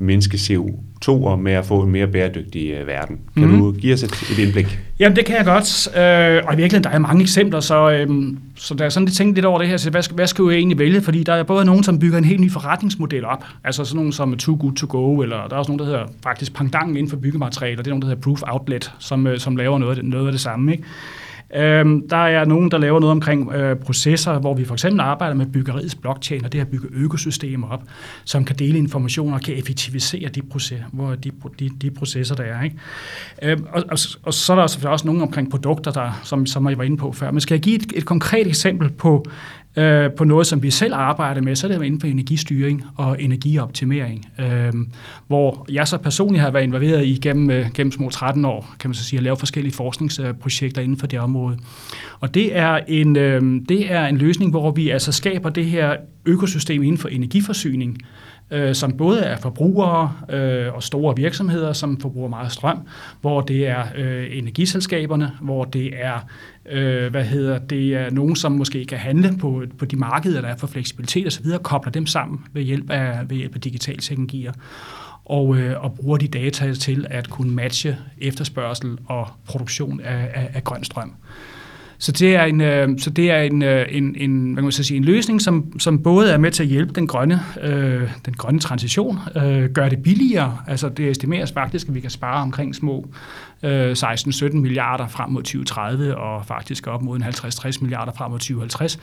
mindske 0.02 0.36
CO2 0.36 1.08
og 1.08 1.38
med 1.38 1.52
at 1.52 1.66
få 1.66 1.82
en 1.82 1.90
mere 1.92 2.06
bæredygtig 2.06 2.80
uh, 2.80 2.86
verden. 2.86 3.18
Kan 3.36 3.48
mm. 3.48 3.58
du 3.58 3.72
give 3.72 3.94
os 3.94 4.02
et, 4.02 4.12
et 4.30 4.38
indblik? 4.38 4.78
Jamen, 4.98 5.16
det 5.16 5.24
kan 5.24 5.36
jeg 5.36 5.44
godt. 5.44 5.96
Øh, 5.96 6.42
og 6.46 6.54
i 6.54 6.56
virkeligheden, 6.56 6.84
der 6.84 6.90
er 6.90 6.98
mange 6.98 7.22
eksempler, 7.22 7.60
så, 7.60 7.90
øh, 7.90 8.08
så 8.56 8.74
der 8.74 8.84
er 8.84 8.88
sådan 8.88 9.06
lidt 9.06 9.16
tænkt 9.16 9.34
lidt 9.34 9.46
over 9.46 9.58
det 9.58 9.68
her, 9.68 9.76
så 9.76 9.90
hvad, 9.90 10.14
hvad 10.14 10.26
skal 10.26 10.44
jeg 10.44 10.54
egentlig 10.54 10.78
vælge? 10.78 11.02
Fordi 11.02 11.22
der 11.22 11.32
er 11.32 11.42
både 11.42 11.64
nogen, 11.64 11.84
som 11.84 11.98
bygger 11.98 12.18
en 12.18 12.24
helt 12.24 12.40
ny 12.40 12.50
forretningsmodel 12.50 13.24
op, 13.24 13.44
altså 13.64 13.84
sådan 13.84 13.96
nogen 13.96 14.12
som 14.12 14.36
Too 14.36 14.56
Good 14.60 14.74
To 14.74 14.86
Go, 14.90 15.22
eller 15.22 15.36
der 15.36 15.54
er 15.54 15.58
også 15.58 15.70
nogen, 15.70 15.78
der 15.78 15.84
hedder 15.84 16.06
faktisk 16.22 16.54
Pangdang 16.54 16.90
inden 16.90 17.10
for 17.10 17.16
byggematerialer, 17.16 17.76
det 17.76 17.86
er 17.86 17.90
nogen, 17.90 18.02
der 18.02 18.08
hedder 18.08 18.22
Proof 18.22 18.42
Outlet, 18.46 18.92
som, 18.98 19.26
øh, 19.26 19.38
som 19.38 19.56
laver 19.56 19.78
noget, 19.78 20.04
noget 20.04 20.26
af 20.26 20.32
det 20.32 20.40
samme. 20.40 20.72
Ikke? 20.72 20.84
Øhm, 21.54 22.08
der 22.08 22.16
er 22.16 22.44
nogen, 22.44 22.70
der 22.70 22.78
laver 22.78 23.00
noget 23.00 23.10
omkring 23.10 23.52
øh, 23.52 23.76
processer, 23.76 24.38
hvor 24.38 24.54
vi 24.54 24.64
for 24.64 24.74
eksempel 24.74 25.00
arbejder 25.00 25.34
med 25.34 25.46
byggeriets 25.46 25.94
blockchain, 25.94 26.44
og 26.44 26.52
det 26.52 26.60
at 26.60 26.68
bygge 26.68 26.88
økosystemer 26.92 27.68
op, 27.68 27.82
som 28.24 28.44
kan 28.44 28.56
dele 28.56 28.78
informationer 28.78 29.34
og 29.34 29.40
kan 29.40 29.58
effektivisere 29.58 30.28
de, 30.28 30.42
processer, 30.42 30.84
hvor 30.92 31.14
de, 31.14 31.30
de, 31.58 31.70
de 31.82 31.90
processer, 31.90 32.34
der 32.34 32.44
er. 32.44 32.62
Ikke? 32.62 32.76
Øhm, 33.42 33.64
og, 33.72 33.82
og, 33.90 33.98
og 34.22 34.34
så 34.34 34.52
er 34.52 34.56
der 34.56 34.66
selvfølgelig 34.66 34.92
også 34.92 35.06
nogen 35.06 35.22
omkring 35.22 35.50
produkter, 35.50 35.90
der, 35.90 36.20
som, 36.22 36.46
som 36.46 36.68
jeg 36.68 36.78
var 36.78 36.84
inde 36.84 36.96
på 36.96 37.12
før. 37.12 37.30
Men 37.30 37.40
skal 37.40 37.54
jeg 37.54 37.62
give 37.62 37.76
et, 37.76 37.92
et 37.94 38.04
konkret 38.04 38.46
eksempel 38.46 38.90
på 38.90 39.26
øh, 39.76 40.10
på 40.10 40.24
noget, 40.24 40.46
som 40.46 40.62
vi 40.62 40.70
selv 40.70 40.94
arbejder 40.94 41.40
med, 41.40 41.56
så 41.56 41.66
er 41.66 41.72
det 41.72 41.84
inden 41.84 42.00
for 42.00 42.06
energistyring 42.06 42.84
og 42.96 43.22
energioptimering, 43.22 44.26
øh, 44.38 44.72
hvor 45.26 45.66
jeg 45.70 45.88
så 45.88 45.98
personligt 45.98 46.42
har 46.42 46.50
været 46.50 46.62
involveret 46.62 47.04
i 47.04 47.18
gennem, 47.22 47.50
øh, 47.50 47.66
gennem 47.74 47.92
små 47.92 48.10
13 48.10 48.44
år, 48.44 48.74
kan 48.80 48.90
man 48.90 48.94
så 48.94 49.04
sige, 49.04 49.18
at 49.18 49.24
lave 49.24 49.36
forskellige 49.36 49.74
forskningsprojekter 49.74 50.82
inden 50.82 50.96
for 50.96 51.06
det 51.06 51.20
område. 51.20 51.58
Og 52.20 52.34
det 52.34 52.56
er 52.56 52.80
en, 52.88 53.16
øh, 53.16 53.60
det 53.68 53.92
er 53.92 54.06
en 54.06 54.16
løsning, 54.16 54.50
hvor 54.50 54.70
vi 54.70 54.90
altså 54.90 55.12
skaber 55.12 55.50
det 55.50 55.64
her 55.64 55.96
økosystem 56.26 56.82
inden 56.82 56.98
for 56.98 57.08
energiforsyning, 57.08 57.98
øh, 58.50 58.74
som 58.74 58.96
både 58.96 59.20
er 59.20 59.36
forbrugere 59.36 60.12
øh, 60.28 60.74
og 60.74 60.82
store 60.82 61.16
virksomheder, 61.16 61.72
som 61.72 62.00
forbruger 62.00 62.28
meget 62.28 62.52
strøm, 62.52 62.78
hvor 63.20 63.40
det 63.40 63.66
er 63.66 63.84
øh, 63.96 64.38
energiselskaberne, 64.38 65.32
hvor 65.40 65.64
det 65.64 65.90
er 65.94 66.18
øh, 66.70 67.10
hvad 67.10 67.24
hedder 67.24 67.58
det 67.58 67.94
er 67.94 68.10
nogen, 68.10 68.36
som 68.36 68.52
måske 68.52 68.84
kan 68.84 68.98
handle 68.98 69.36
på, 69.40 69.62
på 69.78 69.84
de 69.84 69.96
markeder, 69.96 70.40
der 70.40 70.48
er 70.48 70.56
for 70.56 70.66
fleksibilitet 70.66 71.26
osv., 71.26 71.46
kobler 71.62 71.92
dem 71.92 72.06
sammen 72.06 72.40
ved 72.52 72.62
hjælp 72.62 72.90
af, 72.90 73.30
ved 73.30 73.36
hjælp 73.36 73.54
af 73.54 73.60
digitale 73.60 73.98
teknologier 73.98 74.52
og, 75.24 75.56
øh, 75.56 75.84
og 75.84 75.94
bruger 75.94 76.16
de 76.16 76.28
data 76.28 76.74
til 76.74 77.06
at 77.10 77.30
kunne 77.30 77.50
matche 77.50 77.98
efterspørgsel 78.18 78.98
og 79.06 79.28
produktion 79.44 80.00
af, 80.00 80.30
af, 80.34 80.50
af 80.54 80.64
grøn 80.64 80.84
strøm. 80.84 81.14
Så 82.02 82.12
det 82.12 82.36
er 82.36 82.44
en, 82.44 82.60
øh, 82.60 82.88
så 82.98 83.10
det 83.10 83.30
er 83.30 83.40
en, 83.40 83.62
øh, 83.62 83.86
en, 83.90 84.16
en, 84.16 84.52
hvad 84.52 84.56
kan 84.56 84.64
man 84.64 84.72
sige, 84.72 84.96
en 84.96 85.04
løsning, 85.04 85.42
som, 85.42 85.78
som 85.78 86.02
både 86.02 86.30
er 86.30 86.38
med 86.38 86.50
til 86.50 86.62
at 86.62 86.68
hjælpe 86.68 86.92
den 86.92 87.06
grønne, 87.06 87.40
øh, 87.62 88.10
den 88.26 88.34
grønne 88.34 88.60
transition, 88.60 89.18
øh, 89.36 89.70
gør 89.70 89.88
det 89.88 90.02
billigere. 90.02 90.58
Altså 90.66 90.88
det 90.88 91.10
estimeres 91.10 91.52
faktisk, 91.52 91.88
at 91.88 91.94
vi 91.94 92.00
kan 92.00 92.10
spare 92.10 92.42
omkring 92.42 92.74
små 92.74 93.08
øh, 93.62 93.92
16-17 93.92 94.56
milliarder 94.56 95.08
frem 95.08 95.30
mod 95.30 95.42
2030, 95.42 96.16
og 96.16 96.46
faktisk 96.46 96.86
op 96.86 97.02
mod 97.02 97.16
en 97.16 97.22
50-60 97.22 97.78
milliarder 97.80 98.12
frem 98.12 98.30
mod 98.30 98.38
2050 98.38 98.98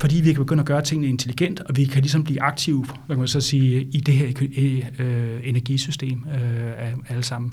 fordi 0.00 0.20
vi 0.20 0.32
kan 0.32 0.42
begynde 0.42 0.60
at 0.60 0.66
gøre 0.66 0.82
tingene 0.82 1.08
intelligent, 1.08 1.60
og 1.60 1.76
vi 1.76 1.84
kan 1.84 2.02
ligesom 2.02 2.24
blive 2.24 2.42
aktive 2.42 2.84
hvad 3.06 3.16
kan 3.16 3.18
man 3.18 3.28
så 3.28 3.40
sige, 3.40 3.82
i 3.82 4.00
det 4.00 4.14
her 4.14 4.26
øh, 4.98 5.40
energisystem 5.44 6.24
øh, 6.34 6.92
alle 7.08 7.22
sammen. 7.22 7.52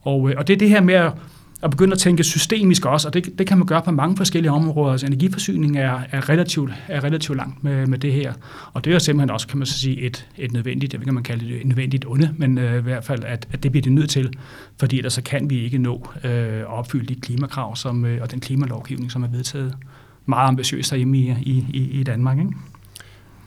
Og, 0.00 0.30
øh, 0.30 0.34
og 0.38 0.46
det 0.46 0.54
er 0.54 0.58
det 0.58 0.68
her 0.68 0.80
med 0.80 0.94
at 0.94 1.12
at 1.62 1.70
begynde 1.70 1.92
at 1.92 1.98
tænke 1.98 2.24
systemisk 2.24 2.86
også, 2.86 3.08
og 3.08 3.14
det, 3.14 3.38
det 3.38 3.46
kan 3.46 3.58
man 3.58 3.66
gøre 3.66 3.82
på 3.82 3.90
mange 3.90 4.16
forskellige 4.16 4.52
områder. 4.52 4.92
Altså 4.92 5.06
energiforsyning 5.06 5.78
er, 5.78 6.00
er, 6.10 6.28
relativt, 6.28 6.72
er 6.88 7.04
relativt 7.04 7.36
langt 7.36 7.64
med, 7.64 7.86
med 7.86 7.98
det 7.98 8.12
her, 8.12 8.32
og 8.72 8.84
det 8.84 8.94
er 8.94 8.98
simpelthen 8.98 9.30
også, 9.30 9.48
kan 9.48 9.58
man 9.58 9.66
så 9.66 9.78
sige, 9.78 10.00
et, 10.00 10.28
et 10.36 10.52
nødvendigt, 10.52 10.92
jeg 10.92 11.00
ved 11.00 11.06
ikke, 11.06 11.12
man 11.12 11.22
kalde 11.22 11.46
det 11.46 11.60
et 11.60 11.66
nødvendigt 11.66 12.06
onde, 12.06 12.34
men 12.36 12.58
øh, 12.58 12.78
i 12.78 12.82
hvert 12.82 13.04
fald, 13.04 13.24
at, 13.24 13.48
at 13.52 13.62
det 13.62 13.70
bliver 13.70 13.82
det 13.82 13.92
nødt 13.92 14.10
til, 14.10 14.32
fordi 14.78 14.96
ellers 14.96 15.12
så 15.12 15.22
kan 15.22 15.50
vi 15.50 15.60
ikke 15.60 15.78
nå 15.78 16.08
øh, 16.24 16.30
at 16.30 16.66
opfylde 16.66 17.14
de 17.14 17.20
klimakrav 17.20 17.76
som, 17.76 18.04
øh, 18.04 18.22
og 18.22 18.30
den 18.30 18.40
klimalovgivning, 18.40 19.10
som 19.10 19.22
er 19.22 19.28
vedtaget 19.28 19.74
meget 20.26 20.48
ambitiøst 20.48 20.90
herhjemme 20.90 21.18
i, 21.18 21.64
i, 21.72 22.00
i 22.00 22.02
Danmark. 22.02 22.38
Ikke? 22.38 22.52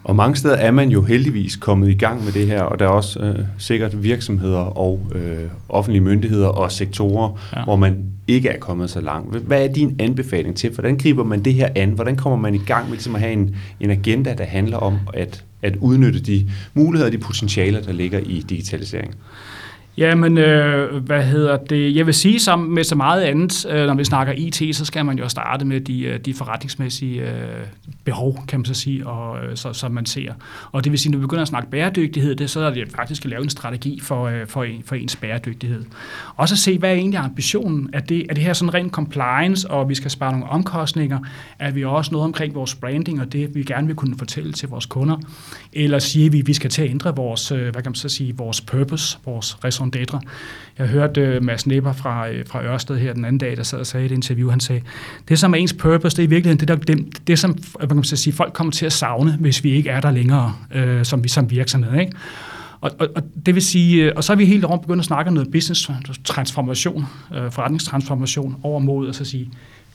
Og 0.03 0.15
mange 0.15 0.35
steder 0.35 0.55
er 0.55 0.71
man 0.71 0.89
jo 0.89 1.01
heldigvis 1.01 1.55
kommet 1.55 1.89
i 1.89 1.93
gang 1.93 2.25
med 2.25 2.31
det 2.31 2.47
her, 2.47 2.61
og 2.61 2.79
der 2.79 2.85
er 2.85 2.89
også 2.89 3.19
øh, 3.19 3.45
sikkert 3.57 4.03
virksomheder 4.03 4.57
og 4.57 4.99
øh, 5.15 5.43
offentlige 5.69 6.01
myndigheder 6.01 6.47
og 6.47 6.71
sektorer, 6.71 7.39
ja. 7.55 7.63
hvor 7.63 7.75
man 7.75 8.05
ikke 8.27 8.49
er 8.49 8.59
kommet 8.59 8.89
så 8.89 9.01
langt. 9.01 9.35
Hvad 9.35 9.63
er 9.63 9.73
din 9.73 9.95
anbefaling 9.99 10.55
til? 10.55 10.69
Hvordan 10.69 10.97
griber 10.97 11.23
man 11.23 11.43
det 11.43 11.53
her 11.53 11.69
an? 11.75 11.89
Hvordan 11.89 12.15
kommer 12.15 12.37
man 12.37 12.55
i 12.55 12.61
gang 12.65 12.85
med 12.85 12.93
ligesom 12.93 13.15
at 13.15 13.21
have 13.21 13.33
en, 13.33 13.55
en 13.79 13.91
agenda, 13.91 14.33
der 14.37 14.43
handler 14.43 14.77
om 14.77 14.97
at, 15.13 15.43
at 15.61 15.75
udnytte 15.75 16.19
de 16.19 16.49
muligheder 16.73 17.07
og 17.07 17.13
de 17.13 17.17
potentialer, 17.17 17.81
der 17.81 17.91
ligger 17.91 18.19
i 18.19 18.45
digitalisering? 18.49 19.15
Jamen, 19.97 20.37
øh, 20.37 21.03
hvad 21.03 21.23
hedder 21.23 21.57
det? 21.57 21.95
Jeg 21.95 22.05
vil 22.05 22.13
sige, 22.13 22.39
sammen 22.39 22.75
med 22.75 22.83
så 22.83 22.95
meget 22.95 23.21
andet, 23.21 23.65
øh, 23.69 23.87
når 23.87 23.93
vi 23.93 24.03
snakker 24.03 24.33
IT, 24.37 24.75
så 24.75 24.85
skal 24.85 25.05
man 25.05 25.17
jo 25.17 25.29
starte 25.29 25.65
med 25.65 25.81
de, 25.81 26.03
øh, 26.03 26.19
de 26.19 26.33
forretningsmæssige 26.33 27.21
øh, 27.21 27.65
behov, 28.03 28.43
kan 28.47 28.59
man 28.59 28.65
så 28.65 28.73
sige, 28.73 29.07
og, 29.07 29.45
øh, 29.45 29.57
så, 29.57 29.73
som 29.73 29.91
man 29.91 30.05
ser. 30.05 30.33
Og 30.71 30.83
det 30.83 30.91
vil 30.91 30.99
sige, 30.99 31.11
når 31.11 31.19
vi 31.19 31.21
begynder 31.21 31.41
at 31.41 31.47
snakke 31.47 31.69
bæredygtighed, 31.69 32.35
det, 32.35 32.49
så 32.49 32.59
er 32.59 32.69
det 32.73 32.91
faktisk 32.95 33.25
at 33.25 33.29
lave 33.29 33.43
en 33.43 33.49
strategi 33.49 33.99
for, 33.99 34.25
øh, 34.25 34.47
for, 34.47 34.63
en, 34.63 34.83
for 34.85 34.95
ens 34.95 35.15
bæredygtighed. 35.15 35.85
Og 36.35 36.49
så 36.49 36.57
se, 36.57 36.77
hvad 36.77 36.89
er 36.89 36.93
egentlig 36.93 37.19
ambitionen? 37.19 37.89
Er 37.93 37.99
det, 37.99 38.25
er 38.29 38.33
det 38.33 38.43
her 38.43 38.53
sådan 38.53 38.73
rent 38.73 38.91
compliance, 38.91 39.69
og 39.69 39.89
vi 39.89 39.95
skal 39.95 40.11
spare 40.11 40.31
nogle 40.31 40.49
omkostninger? 40.49 41.19
Er 41.59 41.71
vi 41.71 41.83
også 41.83 42.11
noget 42.11 42.25
omkring 42.25 42.55
vores 42.55 42.75
branding, 42.75 43.21
og 43.21 43.33
det 43.33 43.55
vi 43.55 43.63
gerne 43.63 43.87
vil 43.87 43.95
kunne 43.95 44.17
fortælle 44.17 44.53
til 44.53 44.69
vores 44.69 44.85
kunder? 44.85 45.17
Eller 45.73 45.99
siger 45.99 46.29
vi, 46.29 46.39
at 46.39 46.47
vi 46.47 46.53
skal 46.53 46.69
til 46.69 46.81
at 46.81 46.89
ændre 46.89 47.15
vores, 47.15 47.51
øh, 47.51 47.61
hvad 47.61 47.73
kan 47.73 47.89
man 47.89 47.95
så 47.95 48.09
sige, 48.09 48.37
vores 48.37 48.61
purpose, 48.61 49.17
vores 49.25 49.63
raison 49.63 49.80
d'être? 49.89 50.19
Jeg 50.79 50.87
hørte 50.87 51.21
øh, 51.21 51.43
Mads 51.43 51.67
Nipper 51.67 51.93
fra, 51.93 52.29
øh, 52.29 52.45
fra 52.47 52.63
Ørsted 52.63 52.97
her 52.97 53.13
den 53.13 53.25
anden 53.25 53.37
dag, 53.37 53.57
der 53.57 53.63
sad 53.63 53.79
og 53.79 53.87
sagde 53.87 54.03
i 54.03 54.05
et 54.05 54.11
interview, 54.11 54.49
han 54.49 54.59
sagde, 54.59 54.81
det 55.29 55.39
som 55.39 55.53
er 55.53 55.57
ens 55.57 55.73
purpose, 55.73 56.17
det 56.17 56.23
er 56.23 56.27
i 56.27 56.29
virkeligheden 56.29 56.59
det, 56.59 56.67
der, 56.67 56.75
det, 56.75 57.27
det 57.27 57.39
som 57.39 57.57
man 57.79 57.89
kan 57.89 58.03
sige, 58.03 58.33
folk 58.33 58.53
kommer 58.53 58.71
til 58.71 58.85
at 58.85 58.93
savne, 58.93 59.37
hvis 59.39 59.63
vi 59.63 59.71
ikke 59.71 59.89
er 59.89 60.01
der 60.01 60.11
længere 60.11 60.55
øh, 60.71 61.05
som, 61.05 61.27
som 61.27 61.51
virksomhed. 61.51 61.99
Ikke? 61.99 62.11
Og, 62.81 62.91
og, 62.99 63.07
og 63.15 63.23
det 63.45 63.55
vil 63.55 63.63
sige, 63.63 64.03
øh, 64.03 64.13
og 64.15 64.23
så 64.23 64.33
er 64.33 64.37
vi 64.37 64.45
helt 64.45 64.65
rundt 64.65 64.81
begyndt 64.81 64.99
at 64.99 65.05
snakke 65.05 65.27
om 65.27 65.33
noget 65.33 65.51
business 65.51 65.89
transformation, 66.25 67.05
øh, 67.35 67.51
forretningstransformation 67.51 68.55
over 68.63 68.79
mod 68.79 69.09
at 69.09 69.15
så 69.15 69.25
sige, 69.25 69.49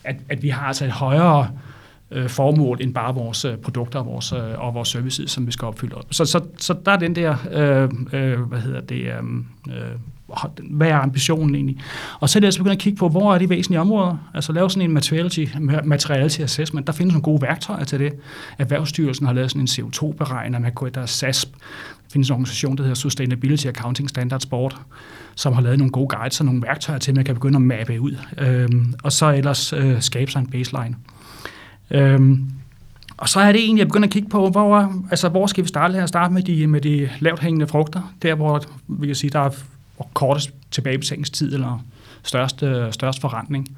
at, 0.04 0.16
at 0.28 0.42
vi 0.42 0.48
har 0.48 0.66
altså 0.66 0.84
et 0.84 0.90
højere 0.90 1.40
øh, 1.40 1.75
Øh, 2.10 2.28
formål 2.28 2.78
end 2.80 2.94
bare 2.94 3.14
vores 3.14 3.44
øh, 3.44 3.56
produkter 3.56 3.98
og 3.98 4.06
vores, 4.06 4.32
øh, 4.32 4.38
og 4.58 4.75
vores 4.75 4.88
services, 4.88 5.30
som 5.30 5.46
vi 5.46 5.52
skal 5.52 5.66
opfylde. 5.66 5.94
Så, 6.10 6.25
så, 6.25 6.40
så 6.58 6.75
der 6.86 6.92
er 6.92 6.96
den 6.96 7.16
der, 7.16 7.36
øh, 7.52 7.90
øh, 8.20 8.40
hvad 8.40 8.60
hedder 8.60 8.80
det, 8.80 9.12
øhm, 9.18 9.46
øh, 9.68 9.98
hvad 10.70 10.88
er 10.88 10.96
ambitionen 10.96 11.54
egentlig? 11.54 11.80
Og 12.20 12.28
så 12.28 12.38
er 12.38 12.40
det 12.40 12.46
altså 12.46 12.60
begyndt 12.60 12.72
at 12.72 12.78
kigge 12.78 12.98
på, 12.98 13.08
hvor 13.08 13.34
er 13.34 13.38
de 13.38 13.48
væsentlige 13.48 13.80
områder? 13.80 14.16
Altså 14.34 14.52
lave 14.52 14.70
sådan 14.70 14.88
en 14.88 14.94
materiality, 14.94 15.44
materiality 15.84 16.40
assessment. 16.40 16.86
Der 16.86 16.92
findes 16.92 17.12
nogle 17.12 17.22
gode 17.22 17.42
værktøjer 17.42 17.84
til 17.84 18.00
det. 18.00 18.12
Erhvervsstyrelsen 18.58 19.26
har 19.26 19.32
lavet 19.32 19.50
sådan 19.50 19.62
en 19.62 19.68
CO2-beregner, 19.68 20.58
man 20.58 20.72
kunne 20.72 20.90
der 20.90 21.00
er 21.00 21.06
SASP. 21.06 21.52
Der 21.52 22.12
findes 22.12 22.28
en 22.28 22.32
organisation, 22.32 22.76
der 22.76 22.82
hedder 22.82 22.94
Sustainability 22.94 23.66
Accounting 23.66 24.08
Standards 24.08 24.46
Board, 24.46 24.80
som 25.34 25.52
har 25.52 25.60
lavet 25.60 25.78
nogle 25.78 25.92
gode 25.92 26.08
guides 26.08 26.40
og 26.40 26.46
nogle 26.46 26.62
værktøjer 26.62 26.98
til, 26.98 27.10
at 27.10 27.16
man 27.16 27.25
kan 27.25 27.34
begynde 27.34 27.56
at 27.56 27.62
mappe 27.62 28.00
ud. 28.00 28.16
Øhm, 28.38 28.94
og 29.02 29.12
så 29.12 29.32
ellers 29.32 29.72
øh, 29.72 30.02
skabe 30.02 30.30
sig 30.30 30.40
en 30.40 30.46
baseline. 30.46 30.96
Øhm, 31.90 32.50
og 33.16 33.28
så 33.28 33.40
er 33.40 33.52
det 33.52 33.60
egentlig, 33.60 33.78
jeg 33.78 33.88
begynder 33.88 34.08
at 34.08 34.12
kigge 34.12 34.28
på, 34.28 34.48
hvor, 34.48 34.92
altså, 35.10 35.28
hvor 35.28 35.46
skal 35.46 35.64
vi 35.64 35.68
starte 35.68 35.94
her? 35.94 36.06
Starte 36.06 36.34
med 36.34 36.42
de, 36.42 36.66
med 36.66 36.80
de 36.80 37.10
lavt 37.20 37.40
hængende 37.40 37.66
frugter, 37.66 38.14
der 38.22 38.34
hvor 38.34 38.62
vi 38.88 39.06
kan 39.06 39.14
sige, 39.14 39.30
der 39.30 39.40
er 39.40 39.50
kortest 40.14 40.50
tilbagebetalingstid 40.70 41.54
eller 41.54 41.84
størst, 42.22 42.62
størst 42.90 43.20
forretning. 43.20 43.76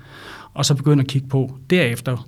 Og 0.54 0.64
så 0.64 0.74
begynde 0.74 1.00
at 1.02 1.08
kigge 1.08 1.28
på 1.28 1.58
derefter, 1.70 2.26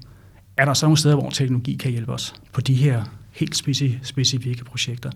er 0.57 0.65
der 0.65 0.75
så 0.75 0.87
nogle 0.87 0.97
steder, 0.97 1.17
hvor 1.17 1.31
teknologi 1.31 1.75
kan 1.75 1.91
hjælpe 1.91 2.13
os 2.13 2.35
på 2.53 2.61
de 2.61 2.75
her 2.75 3.03
helt 3.31 3.57
specifikke 4.03 4.65
projekter. 4.65 5.11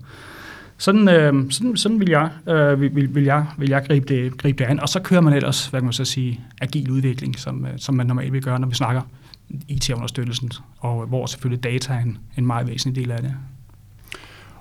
Sådan, 0.77 1.09
øh, 1.09 1.51
sådan, 1.51 1.77
sådan 1.77 1.99
vil, 1.99 2.09
jeg, 2.09 2.29
øh, 2.47 2.81
vil, 2.81 3.15
vil, 3.15 3.23
jeg, 3.23 3.45
vil 3.57 3.69
jeg 3.69 3.85
gribe 3.87 4.13
det, 4.13 4.37
gribe 4.37 4.63
det 4.63 4.69
an. 4.69 4.79
Og 4.79 4.89
så 4.89 4.99
kører 4.99 5.21
man 5.21 5.33
ellers, 5.33 5.67
hvad 5.67 5.79
kan 5.79 5.85
man 5.85 5.93
så 5.93 6.05
sige, 6.05 6.39
agil 6.61 6.91
udvikling, 6.91 7.39
som, 7.39 7.65
øh, 7.65 7.71
som 7.77 7.95
man 7.95 8.07
normalt 8.07 8.33
vil 8.33 8.41
gøre, 8.41 8.59
når 8.59 8.67
vi 8.67 8.75
snakker 8.75 9.01
IT-understøttelsen, 9.67 10.51
og 10.77 11.05
hvor 11.05 11.25
selvfølgelig 11.25 11.63
data 11.63 11.93
er 11.93 11.99
en, 11.99 12.17
en 12.37 12.45
meget 12.45 12.67
væsentlig 12.67 13.03
del 13.03 13.11
af 13.11 13.21
det. 13.21 13.33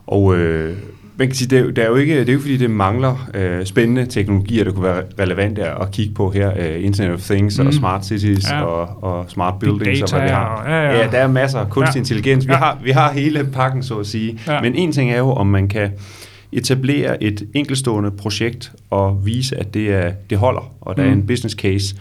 Og 0.07 0.37
øh, 0.37 0.77
man 1.17 1.29
kan 1.29 1.35
sige, 1.35 1.49
det 1.49 1.59
er, 1.59 1.67
det 1.71 1.79
er 1.79 1.89
jo 1.89 1.95
ikke, 1.95 2.21
det 2.21 2.29
er 2.29 2.33
jo 2.33 2.41
fordi, 2.41 2.57
det 2.57 2.71
mangler 2.71 3.31
øh, 3.35 3.67
spændende 3.67 4.07
teknologier, 4.07 4.65
der 4.65 4.73
kunne 4.73 4.85
være 4.85 5.03
relevante 5.21 5.65
at 5.65 5.91
kigge 5.91 6.15
på 6.15 6.31
her. 6.31 6.53
Øh, 6.59 6.85
Internet 6.85 7.15
of 7.15 7.21
Things 7.21 7.59
mm. 7.59 7.67
og 7.67 7.75
smart 7.75 8.07
cities 8.07 8.51
ja. 8.51 8.63
og, 8.63 9.03
og 9.03 9.25
smart 9.29 9.59
buildings. 9.59 10.01
Data, 10.01 10.17
og 10.17 10.21
hvad 10.21 10.31
vi 10.31 10.35
har. 10.35 10.65
Ja, 10.67 10.83
ja. 10.83 10.99
ja, 10.99 11.11
der 11.11 11.19
er 11.19 11.29
masser 11.29 11.59
af 11.59 11.71
kunstig 11.71 11.97
ja. 11.97 12.01
intelligens. 12.01 12.47
Vi, 12.47 12.53
ja. 12.53 12.59
har, 12.59 12.79
vi 12.83 12.91
har 12.91 13.13
hele 13.13 13.45
pakken, 13.45 13.83
så 13.83 13.99
at 13.99 14.07
sige. 14.07 14.41
Ja. 14.47 14.61
Men 14.61 14.75
en 14.75 14.93
ting 14.93 15.11
er 15.11 15.19
jo, 15.19 15.31
om 15.31 15.47
man 15.47 15.69
kan 15.69 15.91
etablere 16.53 17.23
et 17.23 17.49
enkelstående 17.55 18.11
projekt 18.11 18.73
og 18.91 19.27
vise, 19.27 19.57
at 19.57 19.75
det, 19.75 19.93
er, 19.95 20.13
det 20.31 20.39
holder, 20.39 20.73
og 20.81 20.97
der 20.97 21.03
mm. 21.03 21.09
er 21.09 21.13
en 21.13 21.27
business 21.27 21.55
case. 21.55 21.97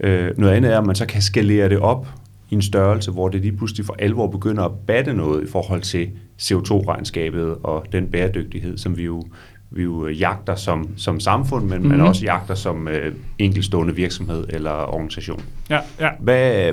Øh, 0.00 0.38
noget 0.38 0.52
andet 0.52 0.72
er, 0.72 0.78
at 0.78 0.86
man 0.86 0.94
så 0.94 1.06
kan 1.06 1.22
skalere 1.22 1.68
det 1.68 1.78
op 1.78 2.06
i 2.50 2.54
en 2.54 2.62
størrelse, 2.62 3.10
hvor 3.10 3.28
det 3.28 3.40
lige 3.40 3.56
pludselig 3.56 3.86
for 3.86 3.96
alvor 3.98 4.26
begynder 4.26 4.64
at 4.64 4.72
batte 4.86 5.12
noget 5.12 5.44
i 5.44 5.50
forhold 5.50 5.80
til 5.80 6.10
CO2-regnskabet 6.42 7.56
og 7.62 7.86
den 7.92 8.06
bæredygtighed, 8.06 8.78
som 8.78 8.96
vi 8.96 9.04
jo, 9.04 9.22
vi 9.70 9.82
jo 9.82 10.08
jagter 10.08 10.54
som, 10.54 10.88
som 10.96 11.20
samfund, 11.20 11.64
men 11.64 11.72
mm-hmm. 11.72 11.88
man 11.88 11.98
mhm. 11.98 12.08
også 12.08 12.24
jagter 12.24 12.54
som 12.54 12.88
øh, 12.88 13.14
enkeltstående 13.38 13.94
virksomhed 13.94 14.44
eller 14.48 14.70
organisation. 14.70 15.42
Ja, 15.70 15.78
ja. 16.00 16.08
Hvad, 16.20 16.72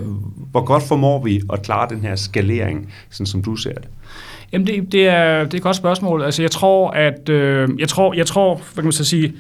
hvor 0.52 0.64
godt 0.66 0.84
formår 0.84 1.24
vi 1.24 1.42
at 1.54 1.62
klare 1.62 1.90
den 1.90 2.02
her 2.02 2.16
skalering, 2.16 2.94
sådan 3.10 3.26
som 3.26 3.44
du 3.44 3.56
ser 3.56 3.74
det? 3.74 3.88
Jamen 4.52 4.68
det, 4.68 4.92
det, 4.92 5.08
er, 5.08 5.44
det 5.44 5.54
er 5.54 5.58
et 5.58 5.64
godt 5.64 5.76
spørgsmål. 5.76 6.24
Altså 6.24 6.42
jeg 6.42 6.52
tror, 6.52 6.92
at 6.92 7.30
øh, 7.30 7.70
jeg 7.80 7.90
tror, 7.90 8.14
jeg 8.14 8.26
tror, 8.26 8.56
hvad 8.56 8.76
kan 8.76 8.84
man 8.84 8.92
så 8.92 9.06
sige, 9.06 9.34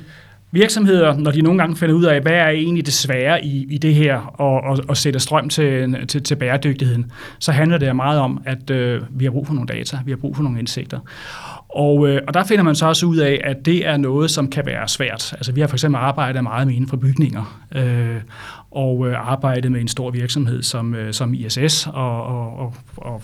virksomheder, 0.53 1.17
når 1.17 1.31
de 1.31 1.41
nogle 1.41 1.59
gange 1.59 1.75
finder 1.75 1.95
ud 1.95 2.03
af, 2.03 2.21
hvad 2.21 2.31
er 2.31 2.49
egentlig 2.49 2.85
det 2.85 2.93
svære 2.93 3.45
i, 3.45 3.65
i 3.69 3.77
det 3.77 3.95
her, 3.95 4.17
og, 4.17 4.61
og, 4.61 4.79
og 4.87 4.97
sætte 4.97 5.19
strøm 5.19 5.49
til, 5.49 5.95
til, 6.07 6.23
til 6.23 6.35
bæredygtigheden, 6.35 7.11
så 7.39 7.51
handler 7.51 7.77
det 7.77 7.95
meget 7.95 8.19
om, 8.19 8.41
at 8.45 8.69
øh, 8.69 9.01
vi 9.09 9.25
har 9.25 9.31
brug 9.31 9.47
for 9.47 9.53
nogle 9.53 9.67
data, 9.67 9.97
vi 10.05 10.11
har 10.11 10.17
brug 10.17 10.35
for 10.35 10.43
nogle 10.43 10.59
indsigter. 10.59 10.99
Og, 11.69 12.07
øh, 12.09 12.21
og 12.27 12.33
der 12.33 12.43
finder 12.43 12.63
man 12.63 12.75
så 12.75 12.85
også 12.85 13.05
ud 13.05 13.17
af, 13.17 13.41
at 13.43 13.65
det 13.65 13.87
er 13.87 13.97
noget, 13.97 14.31
som 14.31 14.49
kan 14.49 14.65
være 14.65 14.87
svært. 14.87 15.33
Altså 15.33 15.51
vi 15.51 15.61
har 15.61 15.67
for 15.67 15.75
eksempel 15.75 15.99
arbejdet 15.99 16.43
meget 16.43 16.67
med 16.67 16.75
inden 16.75 16.89
for 16.89 16.97
bygninger, 16.97 17.63
øh, 17.75 18.21
og 18.71 19.07
øh, 19.07 19.29
arbejdet 19.29 19.71
med 19.71 19.81
en 19.81 19.87
stor 19.87 20.11
virksomhed 20.11 20.61
som, 20.61 20.95
øh, 20.95 21.13
som 21.13 21.33
ISS, 21.33 21.87
og, 21.87 22.23
og, 22.23 22.59
og, 22.59 22.73
og 22.97 23.21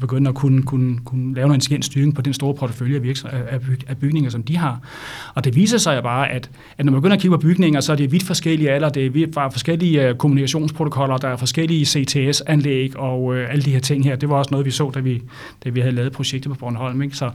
begynde 0.00 0.28
at 0.28 0.34
kunne, 0.34 0.62
kunne, 0.62 0.98
kunne 1.04 1.34
lave 1.34 1.48
noget 1.48 1.56
intelligent 1.56 1.84
styring 1.84 2.14
på 2.14 2.22
den 2.22 2.32
store 2.34 2.54
portefølje 2.54 2.96
af, 2.96 3.02
virks- 3.02 3.24
af, 3.24 3.58
af 3.88 3.96
bygninger, 3.96 4.30
som 4.30 4.42
de 4.42 4.56
har. 4.56 4.80
Og 5.34 5.44
det 5.44 5.56
viser 5.56 5.78
sig 5.78 5.96
jo 5.96 6.02
bare, 6.02 6.30
at, 6.30 6.50
at 6.78 6.84
når 6.84 6.92
man 6.92 7.00
begynder 7.00 7.16
at 7.16 7.22
kigge 7.22 7.36
på 7.36 7.40
bygninger, 7.40 7.80
så 7.80 7.92
er 7.92 7.96
det 7.96 8.12
vidt 8.12 8.22
forskellige 8.22 8.70
alder, 8.70 8.88
det 8.88 9.06
er 9.06 9.10
vidt 9.10 9.34
forskellige 9.34 10.08
øh, 10.08 10.14
kommunikationsprotokoller, 10.14 11.16
der 11.16 11.28
er 11.28 11.36
forskellige 11.36 11.86
CTS-anlæg 11.86 12.96
og 12.96 13.36
øh, 13.36 13.50
alle 13.50 13.62
de 13.62 13.70
her 13.70 13.80
ting 13.80 14.04
her. 14.04 14.16
Det 14.16 14.28
var 14.28 14.36
også 14.36 14.50
noget, 14.50 14.66
vi 14.66 14.70
så, 14.70 14.90
da 14.94 15.00
vi, 15.00 15.22
da 15.64 15.70
vi 15.70 15.80
havde 15.80 15.94
lavet 15.94 16.12
projektet 16.12 16.52
på 16.52 16.58
Bornholm. 16.58 17.02
Ikke? 17.02 17.16
Så, 17.16 17.30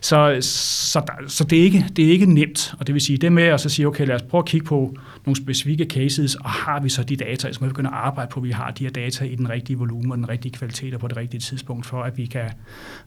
så, 0.00 0.38
så, 0.40 1.00
der, 1.00 1.28
så 1.28 1.44
det, 1.44 1.58
er 1.58 1.62
ikke, 1.62 1.84
det 1.96 2.04
er 2.04 2.10
ikke 2.10 2.34
nemt, 2.34 2.74
og 2.78 2.86
det 2.86 2.94
vil 2.94 3.02
sige, 3.02 3.16
det 3.16 3.32
med 3.32 3.42
at 3.42 3.60
så 3.60 3.68
sige, 3.68 3.86
okay, 3.86 4.06
lad 4.06 4.14
os 4.14 4.22
prøve 4.22 4.38
at 4.38 4.46
kigge 4.46 4.66
på 4.66 4.96
nogle 5.26 5.36
specifikke 5.36 5.84
cases, 5.84 6.34
og 6.34 6.50
har 6.50 6.80
vi 6.80 6.88
så 6.88 7.02
de 7.02 7.16
data, 7.16 7.52
så 7.52 7.58
må 7.60 7.66
vi 7.66 7.70
begynde 7.70 7.88
at 7.88 7.94
arbejde 7.94 8.30
på, 8.30 8.40
at 8.40 8.44
vi 8.44 8.50
har 8.50 8.70
de 8.70 8.84
her 8.84 8.90
data 8.90 9.24
i 9.24 9.34
den 9.34 9.50
rigtige 9.50 9.78
volumen 9.78 10.12
og 10.12 10.18
den 10.18 10.28
rigtige 10.28 10.52
kvalitet 10.52 10.94
og 10.94 11.00
på 11.00 11.08
det 11.08 11.16
rigtige 11.16 11.40
tidspunkt, 11.40 11.86
for 11.86 11.97
at 12.02 12.18
vi 12.18 12.26
kan, 12.26 12.50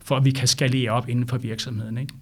for 0.03 0.15
at 0.15 0.25
vi 0.25 0.31
kan 0.31 0.47
skalere 0.47 0.91
op 0.91 1.09
inden 1.09 1.27
for 1.27 1.37
virksomheden. 1.37 1.97
Ikke? 1.97 2.13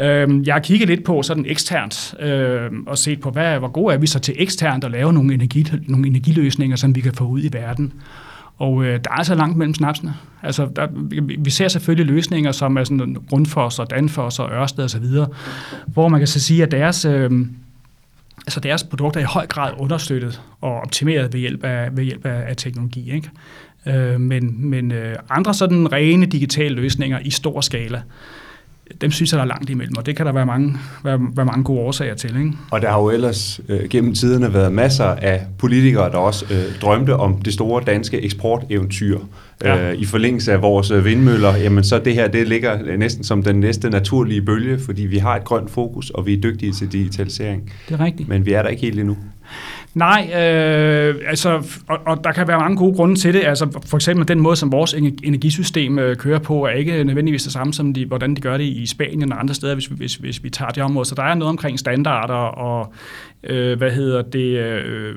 Øhm, 0.00 0.42
jeg 0.46 0.54
har 0.54 0.60
kigget 0.60 0.88
lidt 0.88 1.04
på 1.04 1.22
sådan 1.22 1.44
eksternt 1.46 2.14
øh, 2.20 2.70
og 2.86 2.98
set 2.98 3.20
på, 3.20 3.30
hvad, 3.30 3.58
hvor 3.58 3.68
gode 3.68 3.94
er 3.94 3.98
vi 3.98 4.06
så 4.06 4.18
til 4.18 4.34
eksternt 4.38 4.84
at 4.84 4.90
lave 4.90 5.12
nogle, 5.12 5.34
energi, 5.34 5.66
nogle 5.86 6.06
energiløsninger, 6.06 6.76
som 6.76 6.94
vi 6.94 7.00
kan 7.00 7.12
få 7.12 7.24
ud 7.24 7.42
i 7.42 7.52
verden. 7.52 7.92
Og 8.58 8.84
øh, 8.84 8.92
der 9.04 9.10
er 9.10 9.14
altså 9.14 9.34
langt 9.34 9.56
mellem 9.56 9.74
snapsene. 9.74 10.14
Altså, 10.42 10.68
der, 10.76 10.86
vi 11.38 11.50
ser 11.50 11.68
selvfølgelig 11.68 12.14
løsninger, 12.14 12.52
som 12.52 12.76
er 12.76 12.84
sådan 12.84 13.16
Grundfos 13.28 13.78
og 13.78 13.90
Danfoss 13.90 14.38
og 14.38 14.50
Ørsted 14.52 14.84
osv., 14.84 15.06
hvor 15.86 16.08
man 16.08 16.20
kan 16.20 16.26
så 16.26 16.40
sige, 16.40 16.62
at 16.62 16.70
deres, 16.70 17.04
øh, 17.04 17.30
altså 18.46 18.60
deres 18.60 18.84
produkter 18.84 19.20
er 19.20 19.24
i 19.24 19.26
høj 19.26 19.46
grad 19.46 19.72
understøttet 19.78 20.42
og 20.60 20.80
optimeret 20.80 21.32
ved 21.32 21.40
hjælp 21.40 21.64
af, 21.64 21.96
ved 21.96 22.04
hjælp 22.04 22.26
af, 22.26 22.44
af 22.48 22.56
teknologi. 22.56 23.12
Ikke? 23.12 23.30
Øh, 23.88 24.20
men 24.20 24.70
men 24.70 24.92
øh, 24.92 25.16
andre 25.30 25.54
sådan 25.54 25.92
rene 25.92 26.26
digitale 26.26 26.74
løsninger 26.74 27.18
i 27.24 27.30
stor 27.30 27.60
skala, 27.60 28.02
dem 29.00 29.10
synes 29.10 29.32
jeg, 29.32 29.36
der 29.36 29.42
er 29.42 29.48
langt 29.48 29.70
imellem, 29.70 29.96
og 29.96 30.06
det 30.06 30.16
kan 30.16 30.26
der 30.26 30.32
være 30.32 30.46
mange, 30.46 30.76
være, 31.04 31.20
være 31.36 31.46
mange 31.46 31.64
gode 31.64 31.80
årsager 31.80 32.14
til. 32.14 32.36
Ikke? 32.36 32.52
Og 32.70 32.82
der 32.82 32.90
har 32.90 32.98
jo 32.98 33.10
ellers 33.10 33.60
øh, 33.68 33.88
gennem 33.90 34.14
tiderne 34.14 34.54
været 34.54 34.72
masser 34.72 35.04
af 35.04 35.46
politikere, 35.58 36.10
der 36.10 36.18
også 36.18 36.44
øh, 36.50 36.80
drømte 36.80 37.16
om 37.16 37.42
det 37.42 37.52
store 37.52 37.82
danske 37.86 38.20
eksporteventyr. 38.20 39.18
Ja. 39.64 39.90
Øh, 39.90 39.98
I 39.98 40.04
forlængelse 40.04 40.52
af 40.52 40.62
vores 40.62 40.90
øh, 40.90 41.04
vindmøller, 41.04 41.56
jamen 41.56 41.84
så 41.84 41.98
det 41.98 42.14
her, 42.14 42.28
det 42.28 42.48
ligger 42.48 42.96
næsten 42.96 43.24
som 43.24 43.42
den 43.42 43.60
næste 43.60 43.90
naturlige 43.90 44.42
bølge, 44.42 44.78
fordi 44.78 45.02
vi 45.02 45.18
har 45.18 45.36
et 45.36 45.44
grønt 45.44 45.70
fokus, 45.70 46.10
og 46.10 46.26
vi 46.26 46.32
er 46.32 46.40
dygtige 46.40 46.72
til 46.72 46.92
digitalisering. 46.92 47.72
Det 47.88 48.00
er 48.00 48.04
rigtigt. 48.04 48.28
Men 48.28 48.46
vi 48.46 48.52
er 48.52 48.62
der 48.62 48.68
ikke 48.68 48.82
helt 48.82 49.00
endnu. 49.00 49.16
Nej, 49.94 50.30
øh, 50.30 51.14
altså, 51.26 51.80
og, 51.88 51.98
og 52.06 52.24
der 52.24 52.32
kan 52.32 52.48
være 52.48 52.58
mange 52.58 52.76
gode 52.76 52.94
grunde 52.96 53.16
til 53.16 53.34
det. 53.34 53.42
Altså, 53.44 53.80
for 53.86 53.96
eksempel 53.96 54.28
den 54.28 54.40
måde, 54.40 54.56
som 54.56 54.72
vores 54.72 54.94
energisystem 55.24 55.98
øh, 55.98 56.16
kører 56.16 56.38
på, 56.38 56.66
er 56.66 56.70
ikke 56.70 57.04
nødvendigvis 57.04 57.42
det 57.42 57.52
samme, 57.52 57.74
som 57.74 57.94
de, 57.94 58.06
hvordan 58.06 58.34
de 58.34 58.40
gør 58.40 58.56
det 58.56 58.64
i 58.64 58.86
Spanien 58.86 59.32
og 59.32 59.40
andre 59.40 59.54
steder, 59.54 59.74
hvis, 59.74 59.86
hvis, 59.86 60.14
hvis 60.14 60.44
vi 60.44 60.50
tager 60.50 60.70
det 60.70 60.82
område. 60.82 61.04
Så 61.04 61.14
der 61.14 61.22
er 61.22 61.34
noget 61.34 61.50
omkring 61.50 61.78
standarder 61.78 62.34
og 62.34 62.92
øh, 63.44 63.78
hvad 63.78 63.90
hedder 63.90 64.22
det, 64.22 64.58
øh, 64.58 65.14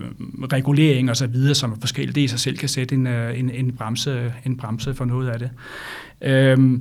regulering 0.53 1.09
og 1.09 1.17
så 1.17 1.27
videre, 1.27 1.55
som 1.55 1.71
er 1.71 1.75
forskellige. 1.79 2.15
Det 2.15 2.21
i 2.21 2.27
sig 2.27 2.39
selv 2.39 2.57
kan 2.57 2.69
sætte 2.69 2.95
en, 2.95 3.07
øh, 3.07 3.39
en, 3.39 3.49
en, 3.49 3.71
bremse, 3.77 4.33
en 4.45 4.57
bremse 4.57 4.93
for 4.93 5.05
noget 5.05 5.29
af 5.29 5.39
det. 5.39 5.49
Øh, 6.21 6.79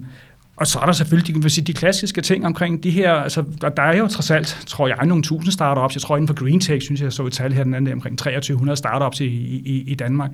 og 0.61 0.67
så 0.67 0.79
er 0.79 0.87
der 0.87 0.93
selvfølgelig 0.93 1.43
de, 1.43 1.51
sige, 1.51 1.65
de 1.65 1.73
klassiske 1.73 2.21
ting 2.21 2.47
omkring 2.47 2.83
de 2.83 2.91
her, 2.91 3.13
altså 3.13 3.45
der, 3.61 3.69
der 3.69 3.83
er 3.83 3.97
jo 3.97 4.09
trods 4.09 4.31
alt, 4.31 4.63
tror 4.67 4.89
jeg, 4.89 5.07
nogle 5.07 5.23
tusind 5.23 5.53
startups. 5.53 5.95
Jeg 5.95 6.03
tror 6.03 6.17
inden 6.17 6.29
for 6.29 6.35
Green 6.35 6.61
Tech, 6.61 6.85
synes 6.85 7.01
jeg, 7.01 7.05
jeg 7.05 7.13
så 7.13 7.27
et 7.27 7.33
tal 7.33 7.53
her 7.53 7.65
den 7.65 7.75
anden 7.75 7.93
omkring 7.93 8.19
2300 8.19 8.77
startups 8.77 9.21
i, 9.21 9.25
i, 9.25 9.85
i 9.87 9.95
Danmark. 9.95 10.31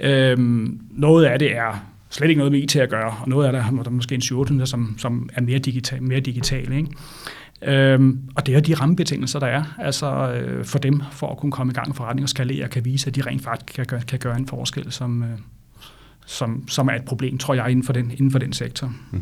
Øhm, 0.00 0.80
noget 0.90 1.24
af 1.24 1.38
det 1.38 1.56
er 1.56 1.84
slet 2.10 2.28
ikke 2.28 2.38
noget 2.38 2.52
med 2.52 2.60
IT 2.60 2.76
at 2.76 2.90
gøre, 2.90 3.14
og 3.22 3.28
noget 3.28 3.46
af 3.46 3.52
det 3.52 3.60
er 3.60 3.82
der 3.82 3.90
måske 3.90 4.14
en 4.14 4.20
700, 4.20 4.66
som, 4.66 4.94
som 4.98 5.28
er 5.34 5.40
mere 5.40 5.58
digital, 5.58 6.02
mere 6.02 6.20
digital 6.20 6.72
ikke? 6.72 6.88
Øhm, 7.62 8.20
og 8.34 8.46
det 8.46 8.54
er 8.54 8.60
de 8.60 8.74
rammebetingelser, 8.74 9.38
der 9.38 9.46
er 9.46 9.64
altså, 9.78 10.32
øh, 10.32 10.64
for 10.64 10.78
dem, 10.78 11.02
for 11.12 11.30
at 11.30 11.38
kunne 11.38 11.52
komme 11.52 11.70
i 11.70 11.74
gang 11.74 11.88
med 11.88 11.94
forretning 11.94 12.24
og 12.24 12.28
skalere, 12.28 12.64
og 12.64 12.70
kan 12.70 12.84
vise, 12.84 13.08
at 13.08 13.14
de 13.14 13.22
rent 13.22 13.42
faktisk 13.42 13.76
kan 13.76 13.86
gøre, 13.86 14.00
kan 14.00 14.18
gøre 14.18 14.36
en 14.36 14.46
forskel, 14.46 14.92
som, 14.92 15.22
øh, 15.22 15.28
som, 16.26 16.68
som 16.68 16.88
er 16.88 16.94
et 16.94 17.04
problem, 17.04 17.38
tror 17.38 17.54
jeg, 17.54 17.70
inden 17.70 17.84
for 17.84 17.92
den, 17.92 18.10
inden 18.10 18.30
for 18.30 18.38
den 18.38 18.52
sektor. 18.52 18.92
Mm 19.10 19.20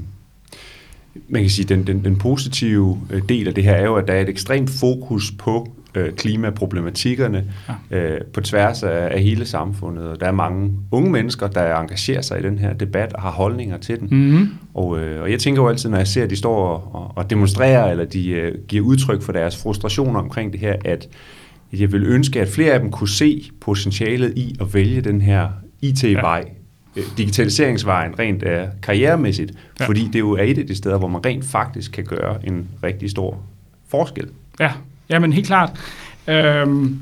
man 1.29 1.42
kan 1.42 1.50
sige, 1.50 1.66
den, 1.66 1.87
den, 1.87 2.05
den 2.05 2.16
positive 2.16 3.00
øh, 3.11 3.22
del 3.29 3.48
af 3.48 3.55
det 3.55 3.64
her 3.64 3.72
er 3.72 3.85
jo, 3.85 3.94
at 3.94 4.09
der 4.09 4.14
er 4.14 4.20
et 4.20 4.29
ekstremt 4.29 4.70
fokus 4.70 5.33
på 5.38 5.68
øh, 5.94 6.12
klimaproblematikkerne 6.12 7.44
ja. 7.90 7.98
øh, 7.98 8.20
på 8.33 8.40
tværs 8.40 8.83
af, 8.83 9.09
af 9.12 9.22
hele 9.22 9.46
samfundet. 9.46 10.05
Og 10.05 10.20
der 10.20 10.27
er 10.27 10.33
mange 10.33 10.72
unge 10.90 11.11
mennesker, 11.11 11.46
der 11.46 11.77
engagerer 11.77 12.22
sig 12.22 12.40
i 12.40 12.42
den 12.42 12.59
her 12.59 12.72
debat 12.72 13.12
og 13.12 13.22
har 13.22 13.31
holdninger 13.31 13.79
til 13.79 14.00
den. 14.00 14.09
Mm-hmm. 14.11 14.48
Og, 14.74 14.98
øh, 14.98 15.22
og 15.22 15.31
jeg 15.31 15.40
tænker 15.40 15.62
jo 15.62 15.68
altid, 15.68 15.90
når 15.90 15.98
jeg 15.98 16.09
ser, 16.09 16.24
at 16.24 16.31
de 16.31 16.37
står 16.37 16.66
og, 16.92 17.12
og 17.16 17.31
demonstrerer, 17.31 17.90
eller 17.90 18.05
de 18.05 18.31
øh, 18.31 18.55
giver 18.68 18.85
udtryk 18.85 19.22
for 19.22 19.33
deres 19.33 19.62
frustrationer 19.62 20.20
omkring 20.20 20.53
det 20.53 20.61
her, 20.61 20.77
at 20.85 21.09
jeg 21.72 21.92
vil 21.92 22.05
ønske, 22.05 22.40
at 22.40 22.48
flere 22.48 22.72
af 22.72 22.81
dem 22.81 22.90
kunne 22.90 23.09
se 23.09 23.50
potentialet 23.61 24.33
i 24.37 24.57
at 24.61 24.74
vælge 24.74 25.00
den 25.00 25.20
her 25.20 25.48
IT-vej, 25.83 26.44
digitaliseringsvejen 27.16 28.18
rent 28.18 28.42
er 28.42 28.68
karrieremæssigt, 28.83 29.52
ja. 29.80 29.87
fordi 29.87 30.09
det 30.12 30.18
jo 30.18 30.33
er 30.33 30.42
et 30.42 30.59
af 30.59 30.66
de 30.66 30.76
steder, 30.76 30.98
hvor 30.98 31.09
man 31.09 31.26
rent 31.26 31.44
faktisk 31.44 31.92
kan 31.92 32.04
gøre 32.04 32.46
en 32.46 32.68
rigtig 32.83 33.11
stor 33.11 33.42
forskel. 33.88 34.28
Ja, 34.61 34.72
ja 35.11 35.18
men 35.18 35.33
helt 35.33 35.46
klart. 35.46 35.70
Øhm, 36.28 37.00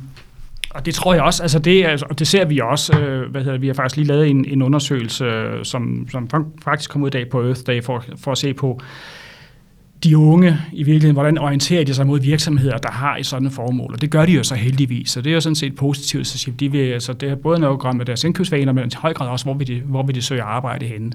og 0.71 0.87
det 0.87 0.95
tror 0.95 1.15
jeg 1.15 1.23
også, 1.23 1.43
altså 1.43 1.59
det, 1.59 1.85
altså, 1.85 2.07
og 2.11 2.19
det 2.19 2.27
ser 2.27 2.45
vi 2.45 2.59
også, 2.59 2.99
øh, 2.99 3.31
hvad 3.31 3.45
hedder, 3.45 3.59
vi 3.59 3.67
har 3.67 3.75
faktisk 3.75 3.97
lige 3.97 4.07
lavet 4.07 4.29
en, 4.29 4.45
en 4.45 4.63
undersøgelse, 4.63 5.51
som, 5.63 6.07
som 6.11 6.31
faktisk 6.63 6.91
kom 6.91 7.03
ud 7.03 7.09
i 7.09 7.11
dag 7.11 7.29
på 7.29 7.47
Earth 7.47 7.61
Day, 7.67 7.83
for, 7.83 8.05
for 8.17 8.33
at 8.33 8.39
se 8.39 8.55
på, 8.55 8.81
de 10.05 10.19
unge 10.19 10.59
i 10.73 10.83
virkeligheden, 10.83 11.13
hvordan 11.13 11.39
orienterer 11.39 11.85
de 11.85 11.95
sig 11.95 12.07
mod 12.07 12.21
virksomheder, 12.21 12.79
der 12.79 12.91
har 12.91 13.17
et 13.17 13.27
sådan 13.27 13.51
formål. 13.51 13.93
Og 13.93 14.01
det 14.01 14.11
gør 14.11 14.27
de 14.27 14.33
jo 14.33 14.43
så 14.43 14.55
heldigvis, 14.55 15.11
så 15.11 15.21
det 15.21 15.31
er 15.31 15.35
jo 15.35 15.41
sådan 15.41 15.57
set 15.57 15.77
positivt. 15.77 16.27
Så 16.27 16.51
de 16.51 16.73
vil, 16.73 16.79
altså 16.79 17.13
det 17.13 17.29
er 17.29 17.35
både 17.35 17.61
noget 17.61 17.75
at 17.75 17.81
gøre 17.81 17.93
med 17.93 18.05
deres 18.05 18.25
indkøbsvaner, 18.25 18.73
men 18.73 18.85
i 18.85 18.91
høj 18.97 19.13
grad 19.13 19.29
også, 19.29 19.45
hvor 19.45 19.55
vil, 19.55 19.67
de, 19.67 19.83
hvor 19.85 20.03
vil 20.03 20.15
de 20.15 20.23
søge 20.23 20.43
arbejde 20.43 20.87
henne. 20.87 21.13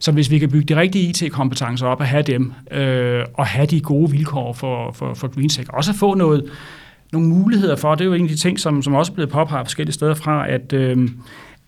Så 0.00 0.12
hvis 0.12 0.30
vi 0.30 0.38
kan 0.38 0.50
bygge 0.50 0.74
de 0.74 0.80
rigtige 0.80 1.08
IT-kompetencer 1.08 1.86
op 1.86 2.00
og 2.00 2.06
have 2.06 2.22
dem, 2.22 2.52
øh, 2.70 3.24
og 3.34 3.46
have 3.46 3.66
de 3.66 3.80
gode 3.80 4.10
vilkår 4.10 4.52
for, 4.52 4.92
for, 4.92 5.14
for 5.14 5.28
GreenTech, 5.28 5.70
også 5.72 5.90
at 5.90 5.96
få 5.96 6.14
noget, 6.14 6.44
nogle 7.12 7.28
muligheder 7.28 7.76
for, 7.76 7.94
det 7.94 8.00
er 8.00 8.04
jo 8.08 8.14
en 8.14 8.22
af 8.22 8.28
de 8.28 8.36
ting, 8.36 8.60
som, 8.60 8.82
som 8.82 8.94
også 8.94 9.12
er 9.12 9.14
blevet 9.14 9.30
påpeget 9.30 9.66
forskellige 9.66 9.94
steder 9.94 10.14
fra, 10.14 10.50
at, 10.50 10.72
øh, 10.72 11.08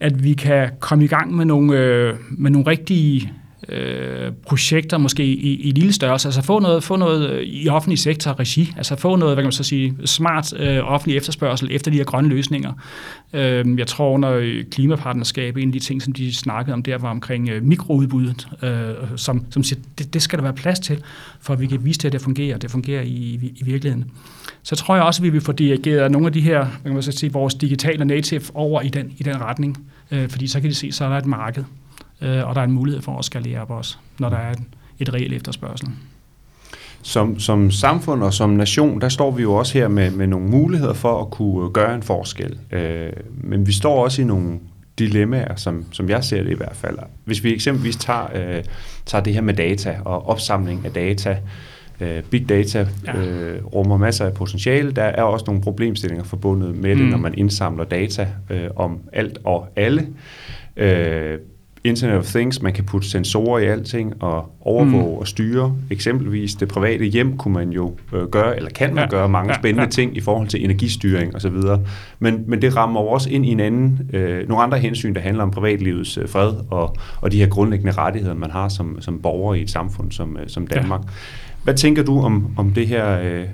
at 0.00 0.24
vi 0.24 0.32
kan 0.32 0.70
komme 0.80 1.04
i 1.04 1.08
gang 1.08 1.36
med 1.36 1.44
nogle, 1.44 1.78
øh, 1.78 2.14
med 2.30 2.50
nogle 2.50 2.66
rigtige 2.66 3.32
øh, 3.68 4.32
projekter, 4.46 4.98
måske 4.98 5.24
i, 5.24 5.60
i 5.60 5.70
lille 5.70 5.92
størrelse, 5.92 6.28
altså 6.28 6.42
få 6.42 6.58
noget, 6.58 6.84
få 6.84 6.96
noget 6.96 7.30
øh, 7.30 7.42
i 7.42 7.68
offentlig 7.68 7.98
sektor 7.98 8.38
regi, 8.40 8.72
altså 8.76 8.96
få 8.96 9.16
noget, 9.16 9.34
hvad 9.34 9.42
kan 9.42 9.46
man 9.46 9.52
så 9.52 9.64
sige, 9.64 9.96
smart 10.04 10.52
øh, 10.56 10.92
offentlig 10.92 11.16
efterspørgsel 11.16 11.68
efter 11.70 11.90
de 11.90 11.96
her 11.96 12.04
grønne 12.04 12.28
løsninger. 12.28 12.72
Øh, 13.32 13.78
jeg 13.78 13.86
tror 13.86 14.10
under 14.10 14.62
klimapartnerskab, 14.70 15.56
en 15.56 15.68
af 15.68 15.72
de 15.72 15.78
ting, 15.78 16.02
som 16.02 16.12
de 16.12 16.34
snakkede 16.34 16.74
om 16.74 16.82
der, 16.82 16.98
var 16.98 17.10
omkring 17.10 17.48
øh, 17.48 17.62
mikroudbuddet, 17.62 18.48
øh, 18.62 18.94
som, 19.16 19.44
som 19.50 19.62
siger, 19.62 19.80
det, 19.98 20.14
det 20.14 20.22
skal 20.22 20.38
der 20.38 20.42
være 20.42 20.54
plads 20.54 20.80
til, 20.80 21.02
for 21.40 21.52
at 21.52 21.60
vi 21.60 21.66
kan 21.66 21.84
vise 21.84 21.98
det, 21.98 22.06
at 22.06 22.12
det 22.12 22.20
fungerer, 22.20 22.54
og 22.54 22.62
det 22.62 22.70
fungerer 22.70 23.02
i, 23.02 23.06
i, 23.06 23.52
i 23.56 23.64
virkeligheden. 23.64 24.10
Så 24.62 24.76
tror 24.76 24.94
jeg 24.94 25.04
også, 25.04 25.22
at 25.22 25.24
vi 25.24 25.30
vil 25.30 25.40
få 25.40 25.52
dirigeret 25.52 26.10
nogle 26.10 26.26
af 26.26 26.32
de 26.32 26.40
her, 26.40 26.64
hvad 26.64 26.82
kan 26.84 26.92
man 26.92 27.02
så 27.02 27.12
sige, 27.12 27.32
vores 27.32 27.54
digitale 27.54 28.04
native 28.04 28.42
over 28.54 28.80
i 28.80 28.88
den, 28.88 29.12
i 29.18 29.22
den 29.22 29.40
retning, 29.40 29.78
øh, 30.10 30.28
fordi 30.28 30.46
så 30.46 30.60
kan 30.60 30.70
de 30.70 30.74
se, 30.74 30.92
så 30.92 31.04
er 31.04 31.08
der 31.08 31.18
et 31.18 31.26
marked 31.26 31.64
og 32.20 32.54
der 32.54 32.60
er 32.60 32.64
en 32.64 32.72
mulighed 32.72 33.02
for 33.02 33.18
at 33.18 33.24
skalere 33.24 33.60
op 33.60 33.70
også, 33.70 33.96
når 34.18 34.28
der 34.28 34.36
er 34.36 34.52
et, 34.52 34.62
et 34.98 35.14
reelt 35.14 35.32
efterspørgsel. 35.32 35.88
Som, 37.02 37.38
som 37.38 37.70
samfund 37.70 38.22
og 38.22 38.34
som 38.34 38.50
nation, 38.50 39.00
der 39.00 39.08
står 39.08 39.30
vi 39.30 39.42
jo 39.42 39.54
også 39.54 39.78
her 39.78 39.88
med, 39.88 40.10
med 40.10 40.26
nogle 40.26 40.48
muligheder 40.48 40.94
for 40.94 41.20
at 41.20 41.30
kunne 41.30 41.70
gøre 41.70 41.94
en 41.94 42.02
forskel. 42.02 42.58
Øh, 42.72 43.12
men 43.36 43.66
vi 43.66 43.72
står 43.72 44.04
også 44.04 44.22
i 44.22 44.24
nogle 44.24 44.58
dilemmaer, 44.98 45.56
som, 45.56 45.84
som 45.92 46.08
jeg 46.08 46.24
ser 46.24 46.42
det 46.42 46.50
i 46.50 46.54
hvert 46.54 46.76
fald. 46.76 46.98
Hvis 47.24 47.44
vi 47.44 47.54
eksempelvis 47.54 47.96
tager, 47.96 48.26
øh, 48.34 48.64
tager 49.06 49.24
det 49.24 49.34
her 49.34 49.40
med 49.40 49.54
data 49.54 49.98
og 50.04 50.28
opsamling 50.28 50.86
af 50.86 50.92
data, 50.92 51.38
øh, 52.00 52.22
big 52.22 52.48
data 52.48 52.86
ja. 53.06 53.16
øh, 53.16 53.64
rummer 53.64 53.96
masser 53.96 54.24
af 54.26 54.34
potentiale. 54.34 54.92
Der 54.92 55.02
er 55.02 55.22
også 55.22 55.44
nogle 55.46 55.62
problemstillinger 55.62 56.24
forbundet 56.24 56.76
med 56.76 56.90
det, 56.90 57.04
mm. 57.04 57.10
når 57.10 57.18
man 57.18 57.34
indsamler 57.38 57.84
data 57.84 58.28
øh, 58.50 58.70
om 58.76 59.00
alt 59.12 59.38
og 59.44 59.68
alle. 59.76 60.06
Øh, 60.76 61.38
Internet 61.84 62.18
of 62.18 62.24
Things, 62.24 62.62
man 62.62 62.72
kan 62.72 62.84
putte 62.84 63.08
sensorer 63.08 63.58
i 63.58 63.66
alting 63.66 64.22
og 64.22 64.52
overvåge 64.60 65.12
mm. 65.12 65.18
og 65.18 65.28
styre. 65.28 65.76
Eksempelvis 65.90 66.54
det 66.54 66.68
private 66.68 67.04
hjem 67.04 67.36
kunne 67.36 67.54
man 67.54 67.70
jo 67.70 67.94
øh, 68.12 68.28
gøre, 68.28 68.56
eller 68.56 68.70
kan 68.70 68.94
man 68.94 69.04
ja. 69.04 69.10
gøre 69.10 69.28
mange 69.28 69.52
ja. 69.52 69.58
spændende 69.58 69.82
ja. 69.82 69.88
ting 69.88 70.16
i 70.16 70.20
forhold 70.20 70.48
til 70.48 70.64
energistyring 70.64 71.36
osv. 71.36 71.56
Men, 72.18 72.44
men 72.46 72.62
det 72.62 72.76
rammer 72.76 73.00
jo 73.00 73.06
også 73.06 73.30
ind 73.30 73.46
i 73.46 73.48
en 73.48 73.60
anden, 73.60 74.10
øh, 74.12 74.48
nogle 74.48 74.64
andre 74.64 74.78
hensyn, 74.78 75.14
der 75.14 75.20
handler 75.20 75.42
om 75.42 75.50
privatlivets 75.50 76.18
øh, 76.18 76.28
fred 76.28 76.52
og, 76.70 76.96
og 77.20 77.32
de 77.32 77.38
her 77.38 77.48
grundlæggende 77.48 77.92
rettigheder, 77.92 78.34
man 78.34 78.50
har 78.50 78.68
som, 78.68 79.00
som 79.00 79.18
borger 79.22 79.54
i 79.54 79.62
et 79.62 79.70
samfund 79.70 80.12
som, 80.12 80.36
øh, 80.36 80.48
som 80.48 80.66
Danmark. 80.66 81.00
Ja. 81.04 81.10
Hvad 81.64 81.74
tænker 81.74 82.02
du 82.02 82.20
om, 82.20 82.46
om 82.56 82.70
det 82.70 82.86
her, 82.86 83.20
øh, 83.20 83.44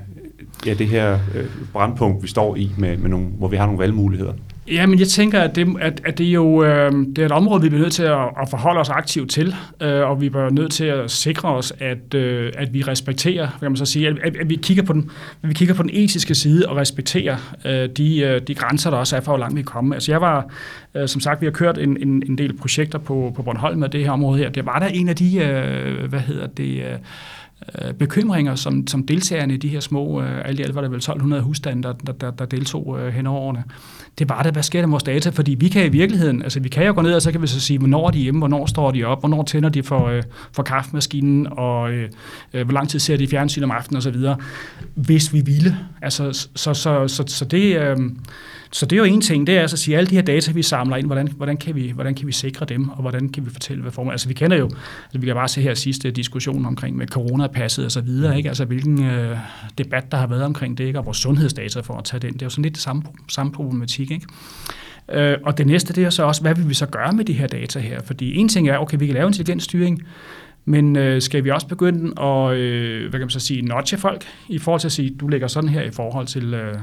ja, 0.66 0.74
det 0.74 0.86
her 0.86 1.18
øh, 1.34 1.44
brandpunkt, 1.72 2.22
vi 2.22 2.28
står 2.28 2.56
i, 2.56 2.70
med, 2.78 2.96
med 2.96 3.10
nogle, 3.10 3.26
hvor 3.26 3.48
vi 3.48 3.56
har 3.56 3.66
nogle 3.66 3.78
valgmuligheder? 3.78 4.32
Ja, 4.68 4.86
men 4.86 4.98
jeg 4.98 5.08
tænker, 5.08 5.40
at 5.40 5.56
det, 5.56 5.76
at, 5.80 6.00
at 6.04 6.18
det, 6.18 6.24
jo, 6.24 6.64
øh, 6.64 6.92
det 6.92 7.18
er 7.18 7.26
et 7.26 7.32
område, 7.32 7.62
vi 7.62 7.68
bliver 7.68 7.82
nødt 7.82 7.92
til 7.92 8.02
at, 8.02 8.18
at 8.42 8.48
forholde 8.50 8.80
os 8.80 8.88
aktivt 8.88 9.30
til, 9.30 9.54
øh, 9.80 10.10
og 10.10 10.20
vi 10.20 10.28
bliver 10.28 10.50
nødt 10.50 10.72
til 10.72 10.84
at 10.84 11.10
sikre 11.10 11.48
os, 11.48 11.72
at, 11.78 12.14
øh, 12.14 12.52
at 12.56 12.74
vi 12.74 12.82
respekterer, 12.82 13.48
kan 13.60 13.70
man 13.70 13.76
så 13.76 13.84
sige, 13.84 14.08
at, 14.08 14.18
at, 14.40 14.50
vi, 14.50 14.56
kigger 14.62 14.82
på 14.82 14.92
den, 14.92 15.10
at 15.42 15.48
vi 15.48 15.54
kigger 15.54 15.74
på 15.74 15.82
den 15.82 15.90
etiske 15.92 16.34
side 16.34 16.68
og 16.68 16.76
respekterer 16.76 17.36
øh, 17.64 17.88
de, 17.88 18.20
øh, 18.20 18.40
de 18.40 18.54
grænser, 18.54 18.90
der 18.90 18.96
også 18.96 19.16
er 19.16 19.20
for, 19.20 19.32
hvor 19.32 19.38
langt 19.38 19.56
vi 19.56 19.60
er 19.60 19.64
kommet. 19.64 19.94
Altså 19.94 20.12
jeg 20.12 20.20
var, 20.20 20.46
øh, 20.94 21.08
som 21.08 21.20
sagt, 21.20 21.40
vi 21.40 21.46
har 21.46 21.52
kørt 21.52 21.78
en, 21.78 21.96
en, 21.96 22.22
en 22.28 22.38
del 22.38 22.56
projekter 22.56 22.98
på, 22.98 23.32
på 23.36 23.42
Bornholm 23.42 23.78
med 23.78 23.88
det 23.88 24.04
her 24.04 24.10
område 24.10 24.38
her. 24.38 24.50
Det 24.50 24.66
var 24.66 24.78
der 24.78 24.86
en 24.86 25.08
af 25.08 25.16
de, 25.16 25.36
øh, 25.36 26.08
hvad 26.08 26.20
hedder 26.20 26.46
det, 26.46 26.76
øh, 26.76 26.98
øh, 27.82 27.94
bekymringer, 27.94 28.54
som, 28.54 28.86
som 28.86 29.06
deltagerne 29.06 29.54
i 29.54 29.56
de 29.56 29.68
her 29.68 29.80
små, 29.80 30.22
øh, 30.22 30.48
alt 30.48 30.60
i 30.60 30.62
alt 30.62 30.74
var 30.74 30.80
der 30.80 30.88
vel 30.88 30.96
1200 30.96 31.42
husstande, 31.42 31.82
der, 31.82 31.92
der, 31.92 32.12
der, 32.12 32.30
der 32.30 32.44
deltog 32.44 32.98
øh, 33.00 33.12
hen 33.12 33.26
over 33.26 33.40
årene. 33.40 33.64
Det 34.18 34.28
var 34.28 34.42
det, 34.42 34.52
hvad 34.52 34.62
sker 34.62 34.80
der 34.80 34.86
med 34.86 34.92
vores 34.92 35.02
data? 35.02 35.30
Fordi 35.30 35.54
vi 35.54 35.68
kan 35.68 35.86
i 35.86 35.88
virkeligheden, 35.88 36.42
altså 36.42 36.60
vi 36.60 36.68
kan 36.68 36.86
jo 36.86 36.94
gå 36.94 37.02
ned, 37.02 37.14
og 37.14 37.22
så 37.22 37.32
kan 37.32 37.42
vi 37.42 37.46
så 37.46 37.60
sige, 37.60 37.78
hvornår 37.78 38.06
er 38.06 38.10
de 38.10 38.18
hjemme, 38.18 38.38
hvornår 38.38 38.66
står 38.66 38.90
de 38.90 39.04
op, 39.04 39.20
hvornår 39.20 39.42
tænder 39.42 39.68
de 39.68 39.82
for, 39.82 40.08
øh, 40.08 40.22
for 40.52 40.62
kaffemaskinen, 40.62 41.46
og 41.50 41.92
øh, 41.92 42.10
øh, 42.52 42.64
hvor 42.64 42.72
lang 42.72 42.88
tid 42.88 42.98
ser 42.98 43.16
de 43.16 43.28
fjernsyn 43.28 43.62
om 43.62 43.70
aftenen 43.70 43.98
osv., 43.98 44.16
hvis 44.94 45.32
vi 45.32 45.40
ville. 45.40 45.76
Altså, 46.02 46.32
så, 46.32 46.48
så, 46.54 46.74
så, 46.74 47.08
så, 47.08 47.24
så 47.26 47.44
det... 47.44 47.76
Øh, 47.76 47.96
så 48.74 48.86
det 48.86 48.96
er 48.96 48.98
jo 48.98 49.04
en 49.04 49.20
ting, 49.20 49.46
det 49.46 49.56
er 49.56 49.60
altså 49.60 49.74
at 49.74 49.78
sige, 49.78 49.96
alle 49.96 50.10
de 50.10 50.14
her 50.14 50.22
data, 50.22 50.52
vi 50.52 50.62
samler 50.62 50.96
ind, 50.96 51.06
hvordan, 51.06 51.28
hvordan, 51.28 51.56
kan, 51.56 51.74
vi, 51.74 51.90
hvordan 51.90 52.14
kan 52.14 52.26
vi 52.26 52.32
sikre 52.32 52.66
dem, 52.66 52.88
og 52.88 53.00
hvordan 53.00 53.28
kan 53.28 53.44
vi 53.46 53.50
fortælle, 53.50 53.82
hvad 53.82 53.92
formål. 53.92 54.12
Altså 54.12 54.28
vi 54.28 54.34
kender 54.34 54.56
jo, 54.56 54.64
altså, 54.64 55.18
vi 55.18 55.26
kan 55.26 55.34
bare 55.34 55.48
se 55.48 55.60
her 55.60 55.74
sidste 55.74 56.10
diskussion 56.10 56.66
omkring 56.66 56.96
med 56.96 57.06
coronapasset 57.06 57.84
og 57.84 57.92
så 57.92 58.00
videre, 58.00 58.36
ikke? 58.36 58.48
altså 58.48 58.64
hvilken 58.64 59.04
øh, 59.04 59.38
debat, 59.78 60.12
der 60.12 60.18
har 60.18 60.26
været 60.26 60.42
omkring 60.42 60.78
det, 60.78 60.84
ikke? 60.84 60.98
og 60.98 61.04
vores 61.04 61.18
sundhedsdata 61.18 61.80
for 61.80 61.94
at 61.94 62.04
tage 62.04 62.20
den. 62.20 62.32
Det 62.32 62.42
er 62.42 62.46
jo 62.46 62.50
sådan 62.50 62.62
lidt 62.62 62.74
det 62.74 62.82
samme, 62.82 63.02
samme 63.28 63.52
problematik. 63.52 64.10
Ikke? 64.10 64.26
Øh, 65.12 65.38
og 65.44 65.58
det 65.58 65.66
næste, 65.66 65.94
det 65.94 66.04
er 66.04 66.10
så 66.10 66.22
også, 66.22 66.42
hvad 66.42 66.54
vil 66.54 66.68
vi 66.68 66.74
så 66.74 66.86
gøre 66.86 67.12
med 67.12 67.24
de 67.24 67.32
her 67.32 67.46
data 67.46 67.78
her? 67.78 68.00
Fordi 68.04 68.36
en 68.36 68.48
ting 68.48 68.68
er, 68.68 68.78
okay, 68.78 68.98
vi 68.98 69.06
kan 69.06 69.14
lave 69.14 69.26
intelligent 69.26 69.62
styring, 69.62 70.02
men 70.64 70.96
øh, 70.96 71.22
skal 71.22 71.44
vi 71.44 71.50
også 71.50 71.66
begynde 71.66 72.22
at, 72.22 72.56
øh, 72.56 73.00
hvad 73.00 73.10
kan 73.10 73.20
man 73.20 73.30
så 73.30 73.40
sige, 73.40 73.62
notche 73.62 73.98
folk 73.98 74.24
i 74.48 74.58
forhold 74.58 74.80
til 74.80 74.88
at 74.88 74.92
sige, 74.92 75.16
du 75.20 75.28
ligger 75.28 75.46
sådan 75.46 75.70
her 75.70 75.82
i 75.82 75.90
forhold 75.90 76.26
til, 76.26 76.54
øh, 76.54 76.74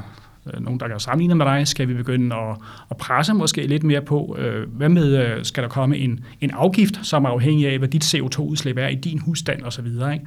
Øh, 0.47 0.63
nogen, 0.63 0.79
der 0.79 0.87
kan 0.87 0.99
sammenligne 0.99 1.35
med 1.35 1.45
dig? 1.45 1.67
Skal 1.67 1.87
vi 1.87 1.93
begynde 1.93 2.35
at, 2.35 2.55
at 2.91 2.97
presse 2.97 3.33
måske 3.33 3.67
lidt 3.67 3.83
mere 3.83 4.01
på? 4.01 4.35
Øh, 4.39 4.69
hvad 4.69 4.89
med, 4.89 5.17
øh, 5.17 5.45
skal 5.45 5.63
der 5.63 5.69
komme 5.69 5.97
en, 5.97 6.19
en 6.41 6.51
afgift, 6.51 6.99
som 7.03 7.25
er 7.25 7.29
afhængig 7.29 7.67
af, 7.67 7.77
hvad 7.77 7.87
dit 7.87 8.15
CO2-udslip 8.15 8.77
er 8.77 8.87
i 8.87 8.95
din 8.95 9.19
husstand 9.19 9.63
osv.? 9.63 9.85
Ikke? 9.85 10.25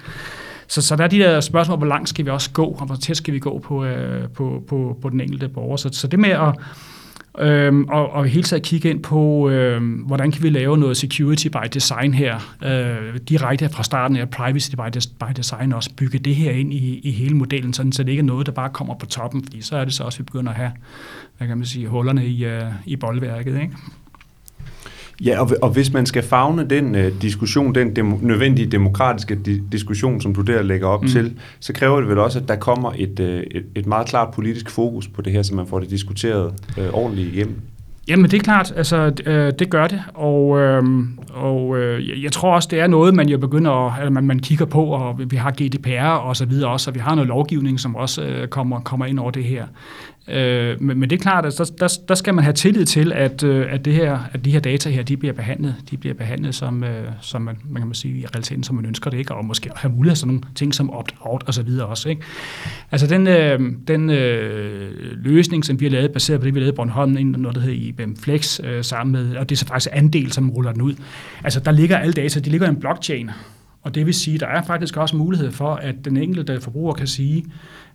Så, 0.67 0.83
så 0.83 0.97
der 0.97 1.05
er 1.05 1.09
de 1.09 1.19
der 1.19 1.41
spørgsmål, 1.41 1.79
hvor 1.79 1.87
langt 1.87 2.09
skal 2.09 2.25
vi 2.25 2.31
også 2.31 2.51
gå, 2.51 2.65
og 2.65 2.87
hvor 2.87 2.97
tæt 2.97 3.17
skal 3.17 3.35
vi 3.35 3.39
gå 3.39 3.59
på, 3.59 3.85
øh, 3.85 4.29
på, 4.29 4.65
på, 4.69 4.99
på 5.03 5.09
den 5.09 5.21
enkelte 5.21 5.49
borger. 5.49 5.77
Så, 5.77 5.89
så 5.93 6.07
det 6.07 6.19
med 6.19 6.31
at 6.31 6.55
Øhm, 7.39 7.85
og, 7.85 8.11
og 8.11 8.27
hele 8.27 8.43
taget 8.43 8.63
kigge 8.63 8.91
ind 8.91 9.03
på, 9.03 9.49
øhm, 9.49 9.93
hvordan 9.93 10.33
kan 10.33 10.43
vi 10.43 10.51
lave 10.51 10.79
noget 10.79 10.97
security 10.97 11.47
by 11.47 11.69
design 11.75 12.15
her, 12.15 12.57
øh, 12.65 13.19
direkte 13.29 13.69
fra 13.69 13.83
starten 13.83 14.17
af 14.17 14.31
privacy 14.31 14.71
by, 14.71 14.91
des, 14.95 15.07
by 15.07 15.25
design 15.37 15.73
også, 15.73 15.91
bygge 15.97 16.19
det 16.19 16.35
her 16.35 16.51
ind 16.51 16.73
i, 16.73 16.99
i 16.99 17.11
hele 17.11 17.37
modellen, 17.37 17.73
sådan, 17.73 17.93
så 17.93 18.03
det 18.03 18.11
ikke 18.11 18.21
er 18.21 18.25
noget, 18.25 18.47
der 18.47 18.53
bare 18.53 18.71
kommer 18.71 18.95
på 18.95 19.07
toppen, 19.07 19.45
fordi 19.45 19.61
så 19.61 19.77
er 19.77 19.85
det 19.85 19.95
så 19.95 20.05
også, 20.05 20.17
at 20.17 20.19
vi 20.19 20.25
begynder 20.25 20.51
at 20.51 20.57
have, 20.57 20.73
hvad 21.39 21.49
kan 21.49 21.59
man 21.59 21.67
sige, 21.67 21.89
hullerne 21.89 22.27
i, 22.27 22.45
øh, 22.45 22.63
i 22.87 22.97
boldværket, 22.97 23.61
ikke? 23.61 23.77
Ja, 25.21 25.41
og, 25.41 25.51
og 25.63 25.71
hvis 25.71 25.93
man 25.93 26.07
skal 26.07 26.23
fagne 26.23 26.71
den 26.71 26.95
uh, 26.95 27.23
diskussion, 27.23 27.75
den 27.75 27.97
dem, 27.97 28.19
nødvendige 28.21 28.67
demokratiske 28.67 29.39
di- 29.49 29.63
diskussion, 29.73 30.21
som 30.21 30.35
du 30.35 30.41
der 30.41 30.63
lægger 30.63 30.87
op 30.87 31.03
mm. 31.03 31.09
til, 31.09 31.33
så 31.61 31.73
kræver 31.73 32.01
det 32.01 32.09
vel 32.09 32.19
også, 32.19 32.39
at 32.39 32.49
der 32.49 32.57
kommer 32.57 32.93
et, 32.97 33.21
uh, 33.21 33.27
et, 33.27 33.65
et 33.75 33.87
meget 33.87 34.07
klart 34.07 34.35
politisk 34.35 34.71
fokus 34.71 35.09
på 35.09 35.23
det 35.23 35.33
her, 35.33 35.43
så 35.43 35.55
man 35.55 35.67
får 35.67 35.81
det 35.81 35.91
diskuteret 35.91 36.53
uh, 36.79 36.95
ordentligt 36.95 37.35
igennem. 37.35 37.57
Jamen 38.09 38.31
det 38.31 38.35
er 38.39 38.43
klart, 38.43 38.73
altså 38.77 39.13
øh, 39.27 39.53
det 39.59 39.71
gør 39.71 39.87
det, 39.87 40.03
og, 40.15 40.61
øh, 40.61 40.83
og 41.35 41.79
øh, 41.79 42.23
jeg 42.25 42.33
tror 42.33 42.55
også, 42.55 42.69
det 42.71 42.81
er 42.81 42.87
noget, 42.87 43.15
man 43.15 43.29
jo 43.29 43.39
begynder 43.39 43.71
at, 43.71 43.99
eller 43.99 44.11
man, 44.11 44.25
man 44.25 44.39
kigger 44.39 44.65
på, 44.65 44.85
og 44.85 45.21
vi 45.31 45.37
har 45.37 45.51
GDPR 45.51 46.07
og 46.07 46.37
så 46.37 46.45
videre 46.45 46.71
også, 46.71 46.91
og 46.91 46.95
vi 46.95 47.01
har 47.01 47.15
noget 47.15 47.29
lovgivning, 47.29 47.81
som 47.81 47.97
også 47.97 48.23
øh, 48.23 48.49
kommer, 48.49 48.81
kommer 48.81 49.07
ind 49.07 49.19
over 49.19 49.31
det 49.31 49.45
her. 49.45 49.67
Øh, 50.29 50.83
men, 50.83 51.01
men 51.01 51.11
det 51.11 51.17
er 51.17 51.23
klart, 51.23 51.47
at 51.47 51.55
der, 51.59 51.65
der, 51.65 51.99
der 52.09 52.15
skal 52.15 52.35
man 52.35 52.45
have 52.45 52.53
tillid 52.53 52.87
til, 52.87 53.13
at, 53.13 53.43
øh, 53.43 53.67
at, 53.71 53.85
det 53.85 53.93
her, 53.93 54.19
at 54.33 54.45
de 54.45 54.51
her 54.51 54.61
data 54.61 54.91
her, 54.91 55.03
de 55.03 55.17
bliver 55.17 55.33
behandlet, 55.33 55.75
de 55.91 55.97
bliver 55.97 56.15
behandlet 56.15 56.55
som, 56.55 56.85
øh, 56.85 57.09
som 57.21 57.43
man, 57.43 57.57
man 57.65 57.81
kan 57.81 57.87
man 57.87 57.95
sige, 57.95 58.19
i 58.19 58.27
realiteten, 58.27 58.65
som 58.65 58.77
man 58.77 58.87
ønsker 58.87 59.11
det, 59.11 59.19
ikke? 59.19 59.35
og 59.35 59.45
måske 59.45 59.71
have 59.77 59.93
mulighed 59.93 60.17
for 60.17 60.19
sådan 60.19 60.35
nogle 60.35 60.55
ting 60.55 60.75
som 60.75 60.91
opt-out 60.91 61.43
og 61.47 61.55
så 61.55 61.63
videre 61.63 61.87
også. 61.87 62.09
Ikke? 62.09 62.23
Altså 62.93 63.07
den, 63.07 63.27
øh, 63.27 63.61
den 63.89 64.11
øh, 64.11 64.93
løsning, 65.25 65.65
som 65.65 65.81
vi 65.81 65.85
har 65.85 65.91
lavet, 65.91 66.13
baseret 66.13 66.41
på 66.41 66.47
det, 66.47 66.55
vi 66.55 66.61
lavede 66.61 66.73
i 66.73 66.77
Bornholm, 66.77 67.11
noget, 67.11 67.55
der 67.55 67.61
hedder 67.61 67.77
IBM 67.77 68.17
Flex, 68.17 68.61
øh, 68.65 68.85
sammen 68.85 69.13
med, 69.13 69.37
og 69.37 69.49
det 69.49 69.57
er 69.57 69.59
så 69.59 69.67
faktisk 69.67 69.91
andel, 69.93 70.33
som 70.33 70.51
ruller 70.51 70.73
den 70.73 70.83
ud. 70.83 70.95
Altså 71.45 71.61
der 71.61 71.71
ligger 71.71 71.99
alle 71.99 72.13
data, 72.13 72.41
de 72.41 72.51
ligger 72.51 72.67
i 72.67 72.71
en 72.71 72.81
blockchain, 72.81 73.31
og 73.83 73.95
det 73.95 74.07
vil 74.07 74.15
sige, 74.15 74.39
der 74.39 74.47
er 74.47 74.63
faktisk 74.63 74.97
også 74.97 75.17
mulighed 75.17 75.51
for, 75.53 75.75
at 75.75 75.95
den 76.05 76.17
enkelte 76.17 76.61
forbruger 76.61 76.95
kan 76.95 77.07
sige, 77.07 77.45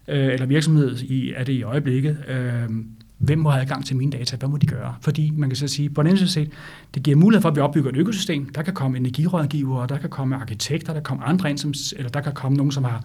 øh, 0.10 0.34
eller 0.34 0.45
virksomhed 0.45 1.00
i, 1.00 1.34
er 1.34 1.43
det 1.43 1.54
i 1.54 1.63
øjeblikket, 1.63 2.17
øh, 2.28 2.69
hvem 3.17 3.39
må 3.39 3.50
have 3.50 3.62
adgang 3.62 3.86
til 3.86 3.95
mine 3.95 4.12
data, 4.12 4.38
hvad 4.38 4.50
må 4.50 4.58
de 4.58 4.65
gøre? 4.65 4.95
Fordi 5.02 5.32
man 5.36 5.50
kan 5.50 5.56
så 5.56 5.67
sige, 5.67 5.89
på 5.89 6.04
den 6.04 6.10
ene 6.10 6.28
side, 6.28 6.50
det 6.95 7.04
giver 7.04 7.17
mulighed 7.17 7.41
for, 7.41 7.50
at 7.50 7.56
vi 7.56 7.62
opbygger 7.62 7.89
et 7.89 7.98
økosystem. 7.98 8.50
Der 8.50 8.62
kan 8.62 8.74
komme 8.74 8.98
energirådgivere, 8.98 9.88
der 9.88 9.98
kan 9.98 10.10
komme 10.10 10.36
arkitekter, 10.36 10.93
der 10.93 11.00
kan 11.00 11.04
komme 11.04 11.24
andre 11.24 11.50
ind, 11.50 11.58
som, 11.58 11.74
eller 11.98 12.10
der 12.10 12.22
kan 12.22 12.34
komme 12.34 12.58
nogen, 12.58 12.72
som 12.72 12.84
har 12.84 13.04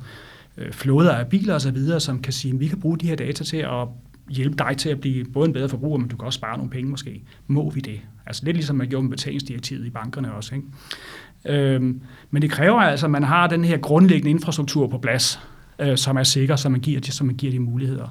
øh, 0.58 0.72
flåder 0.72 1.12
af 1.12 1.26
biler 1.26 1.54
osv., 1.54 1.78
som 1.98 2.22
kan 2.22 2.32
sige, 2.32 2.54
at 2.54 2.60
vi 2.60 2.66
kan 2.66 2.80
bruge 2.80 2.98
de 2.98 3.06
her 3.06 3.16
data 3.16 3.44
til 3.44 3.56
at 3.56 3.88
hjælpe 4.28 4.56
dig 4.56 4.76
til 4.76 4.88
at 4.88 5.00
blive 5.00 5.24
både 5.24 5.46
en 5.46 5.52
bedre 5.52 5.68
forbruger, 5.68 5.98
men 5.98 6.08
du 6.08 6.16
kan 6.16 6.26
også 6.26 6.36
spare 6.36 6.56
nogle 6.56 6.70
penge 6.70 6.90
måske. 6.90 7.22
Må 7.46 7.70
vi 7.70 7.80
det? 7.80 8.00
Altså 8.26 8.44
lidt 8.44 8.56
ligesom 8.56 8.76
man 8.76 8.88
gjorde 8.88 9.02
med 9.02 9.10
betalingsdirektivet 9.10 9.86
i 9.86 9.90
bankerne 9.90 10.34
også. 10.34 10.54
Ikke? 10.54 10.66
Øhm, 11.74 12.00
men 12.30 12.42
det 12.42 12.50
kræver 12.50 12.80
altså, 12.80 13.06
at 13.06 13.10
man 13.10 13.22
har 13.22 13.46
den 13.46 13.64
her 13.64 13.76
grundlæggende 13.76 14.30
infrastruktur 14.30 14.86
på 14.86 14.98
plads, 14.98 15.40
øh, 15.78 15.96
som 15.96 16.16
er 16.16 16.22
sikker, 16.22 16.56
så 16.56 16.68
man 16.68 16.80
giver 16.80 17.00
de, 17.00 17.12
så 17.12 17.24
man 17.24 17.34
giver 17.34 17.52
de 17.52 17.58
muligheder, 17.58 18.08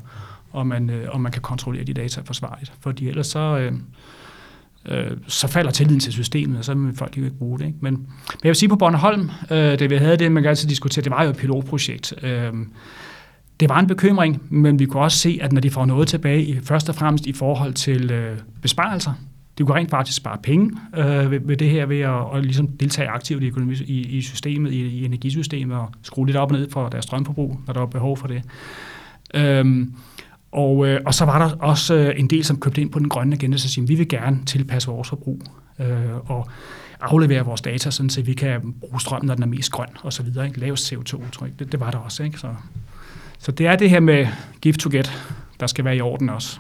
og 0.52 0.68
man, 0.68 0.90
øh, 0.90 1.08
og 1.10 1.22
man 1.22 1.32
kan 1.32 1.42
kontrollere 1.42 1.84
de 1.84 1.94
data 1.94 2.22
forsvarligt. 2.26 2.74
Fordi 2.80 3.10
ellers 3.10 3.28
så, 3.28 3.58
øh, 3.58 3.74
øh, 4.86 5.18
så 5.28 5.48
falder 5.48 5.72
tilliden 5.72 6.00
til 6.00 6.14
systemet, 6.14 6.58
og 6.58 6.66
så 6.66 6.74
vil 6.74 6.96
folk 6.96 7.18
jo 7.18 7.24
ikke 7.24 7.38
bruge 7.38 7.60
det. 7.60 7.66
Ikke? 7.66 7.78
Men, 7.82 7.94
men 7.94 8.08
jeg 8.44 8.50
vil 8.50 8.56
sige 8.56 8.70
på 8.70 8.76
Bornholm, 8.76 9.30
øh, 9.52 9.80
det 9.80 9.90
vi 9.90 9.96
havde 9.96 10.18
det, 10.18 10.32
man 10.32 10.44
kan 10.44 10.50
altid 10.50 10.70
diskutere, 10.70 11.04
det 11.04 11.12
var 11.12 11.24
jo 11.24 11.30
et 11.30 11.38
pilotprojekt. 11.38 12.14
Øh, 12.24 12.54
det 13.60 13.70
var 13.70 13.80
en 13.80 13.88
bekymring, 13.88 14.42
men 14.50 14.80
vi 14.80 14.86
kunne 14.86 15.04
også 15.04 15.18
se, 15.18 15.40
at 15.42 15.52
når 15.52 15.62
de 15.62 15.70
får 15.70 15.86
noget 15.86 16.08
tilbage, 16.08 16.62
først 16.64 16.90
og 16.90 16.96
fremmest 16.96 17.26
i 17.26 17.34
forhold 17.34 17.74
til 17.74 18.12
øh, 18.12 18.38
besparelser, 18.62 19.14
de 19.58 19.64
kunne 19.64 19.76
rent 19.76 19.90
faktisk 19.90 20.18
spare 20.18 20.38
penge 20.44 20.72
øh, 20.96 21.32
ved, 21.32 21.40
ved 21.44 21.58
det 21.58 21.70
her, 21.70 21.86
ved 21.86 22.00
at, 22.00 22.10
og 22.10 22.42
ligesom 22.42 22.68
deltage 22.68 23.08
aktivt 23.08 23.44
i, 23.44 23.48
økonomi, 23.48 23.74
i, 23.74 24.18
i 24.18 24.22
systemet, 24.22 24.72
i, 24.72 24.82
i 24.82 25.06
energisystemet, 25.06 25.78
og 25.78 25.90
skrue 26.02 26.26
lidt 26.26 26.38
op 26.38 26.52
og 26.52 26.58
ned 26.58 26.72
for 26.72 26.90
deres 26.90 27.06
strømforbrug, 27.06 27.60
når 27.68 27.74
der 27.74 27.80
var 27.80 27.88
behov 27.88 28.18
for 28.18 28.28
det. 28.28 28.44
Øhm, 29.34 29.94
og, 30.52 30.88
øh, 30.88 31.02
og 31.06 31.14
så 31.14 31.26
var 31.26 31.48
der 31.48 31.56
også 31.56 31.96
øh, 31.96 32.20
en 32.20 32.28
del, 32.28 32.44
som 32.44 32.60
købte 32.60 32.82
ind 32.82 32.92
på 32.92 33.00
den 33.00 33.10
grønne 33.10 33.36
agenda, 33.36 33.58
så 33.58 33.70
siger, 33.70 33.88
vi 33.88 33.96
vil 33.96 34.08
gerne 34.08 34.46
tilpasse 34.46 34.92
vores 34.92 35.10
forbrug 35.10 35.42
øh, 35.80 36.32
og 36.32 36.48
aflevere 37.02 37.46
vores 37.46 37.62
data, 37.62 37.92
sådan, 37.92 38.10
så 38.10 38.22
vi 38.22 38.34
kan 38.34 38.74
bruge 38.80 39.02
strømmen, 39.02 39.28
når 39.28 39.34
den 39.34 39.44
er 39.44 39.48
mest 39.48 39.72
grøn 39.72 39.90
og 40.02 40.14
så 40.14 40.24
videre. 40.24 40.46
Ikke? 40.46 40.60
Lavest 40.60 40.94
CO2-udtryk, 40.94 41.52
det, 41.60 41.72
det 41.72 41.80
var 41.80 41.92
der 41.92 41.98
også. 41.98 42.24
Ikke? 42.24 42.38
Så, 42.38 42.48
så 43.40 43.52
det 43.52 43.68
er 43.68 43.76
det 43.76 43.90
her 43.90 44.00
med 44.00 44.28
gift 44.62 44.80
to 44.80 44.90
get, 44.94 45.12
der 45.60 45.68
skal 45.68 45.86
være 45.86 45.96
i 45.96 46.02
orden 46.02 46.30
også. 46.30 46.60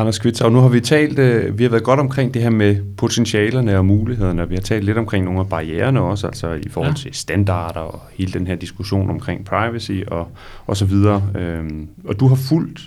Anders 0.00 0.18
Kvitsav, 0.18 0.50
nu 0.50 0.60
har 0.60 0.68
vi 0.68 0.80
talt, 0.80 1.18
øh, 1.18 1.58
vi 1.58 1.62
har 1.62 1.70
været 1.70 1.82
godt 1.82 2.00
omkring 2.00 2.34
det 2.34 2.42
her 2.42 2.50
med 2.50 2.76
potentialerne 2.96 3.78
og 3.78 3.84
mulighederne, 3.84 4.42
og 4.42 4.50
vi 4.50 4.54
har 4.54 4.62
talt 4.62 4.84
lidt 4.84 4.98
omkring 4.98 5.24
nogle 5.24 5.40
af 5.40 5.48
barriererne 5.48 6.00
også, 6.00 6.26
altså 6.26 6.52
i 6.52 6.68
forhold 6.68 6.92
ja. 6.92 6.96
til 6.96 7.14
standarder 7.14 7.80
og 7.80 8.00
hele 8.14 8.32
den 8.32 8.46
her 8.46 8.54
diskussion 8.54 9.10
omkring 9.10 9.44
privacy 9.44 9.92
og, 10.06 10.28
og 10.66 10.76
så 10.76 10.84
videre. 10.84 11.22
Øhm, 11.38 11.88
og 12.04 12.20
du 12.20 12.28
har 12.28 12.36
fulgt 12.36 12.80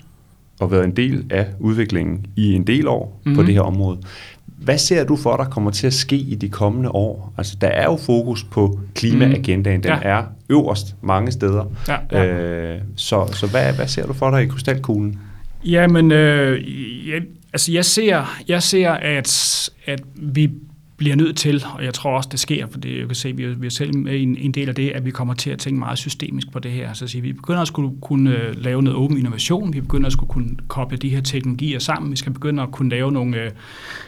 og 0.60 0.72
været 0.72 0.84
en 0.84 0.96
del 0.96 1.26
af 1.30 1.48
udviklingen 1.60 2.26
i 2.36 2.54
en 2.54 2.68
del 2.68 2.88
år 2.88 3.06
mm-hmm. 3.06 3.36
på 3.36 3.42
mhm. 3.42 3.46
det 3.46 3.56
her 3.56 3.62
område. 3.62 3.98
Hvad 4.46 4.78
ser 4.78 5.04
du 5.04 5.16
for, 5.16 5.38
der 5.38 5.46
kommer 5.46 5.72
til 5.72 5.88
at 5.88 5.94
ske 5.94 6.16
i 6.16 6.36
de 6.36 6.50
kommende 6.50 6.90
år? 6.90 7.34
Altså, 7.38 7.58
der 7.62 7.68
er 7.68 7.86
jo 7.86 7.98
fokus 7.98 8.44
på 8.44 8.80
klimaagendaen. 8.96 9.84
Den 9.84 9.92
ja. 9.92 10.00
er 10.02 10.24
øverst 10.50 10.96
mange 11.02 11.32
steder. 11.32 11.66
Ja, 11.88 11.98
ja. 12.12 12.26
Øh, 12.26 12.82
så 12.96 13.28
så 13.34 13.48
hvad, 13.48 13.74
hvad 13.74 13.88
ser 13.88 14.06
du 14.06 14.14
for 14.14 14.32
dig 14.32 14.44
i 14.44 14.48
krystalkuglen? 14.48 15.20
Jamen, 15.66 16.12
øh, 16.12 17.10
jeg, 17.10 17.22
altså 17.54 17.72
jeg 17.72 17.86
ser, 17.86 18.40
jeg 18.48 18.64
ser 18.64 18.92
at, 18.92 19.70
at 19.86 20.02
vi 20.16 20.52
bliver 20.98 21.16
nødt 21.16 21.38
til, 21.38 21.64
og 21.74 21.84
jeg 21.84 21.94
tror 21.94 22.18
også, 22.18 22.30
det 22.32 22.40
sker, 22.40 22.68
for 22.68 22.80
det, 22.80 23.00
jeg 23.00 23.08
kan 23.08 23.16
se, 23.16 23.30
at 23.30 23.38
vi, 23.38 23.54
vi 23.54 23.66
er 23.66 23.72
selv 23.72 23.98
med 23.98 24.22
en, 24.22 24.38
en 24.38 24.52
del 24.52 24.70
af 24.70 24.76
det, 24.76 24.90
at 24.90 25.06
vi 25.06 25.12
kommer 25.12 25.34
til 25.34 25.50
at 25.50 25.60
tænke 25.60 25.80
meget 25.80 25.98
systemisk 25.98 26.52
på 26.52 26.60
det 26.60 26.72
her. 26.72 26.94
Så 26.94 27.06
at 27.06 27.10
sige, 27.10 27.22
vi 27.22 27.34
begynder 27.34 27.62
at 27.62 27.68
skulle 27.68 27.92
kunne 28.02 28.38
øh, 28.38 28.56
lave 28.58 28.82
noget 28.82 28.98
åben 28.98 29.18
innovation, 29.18 29.74
vi 29.74 29.82
begynder 29.82 30.08
at 30.08 30.14
skulle 30.14 30.30
kunne 30.30 30.58
koble 30.68 30.98
de 30.98 31.10
her 31.10 31.22
teknologier 31.22 31.80
sammen, 31.80 32.12
vi 32.12 32.16
skal 32.18 32.34
begynde 32.34 32.64
at 32.64 32.72
kunne 32.72 32.90
lave 32.90 33.12
nogle, 33.12 33.38
øh, 33.38 33.52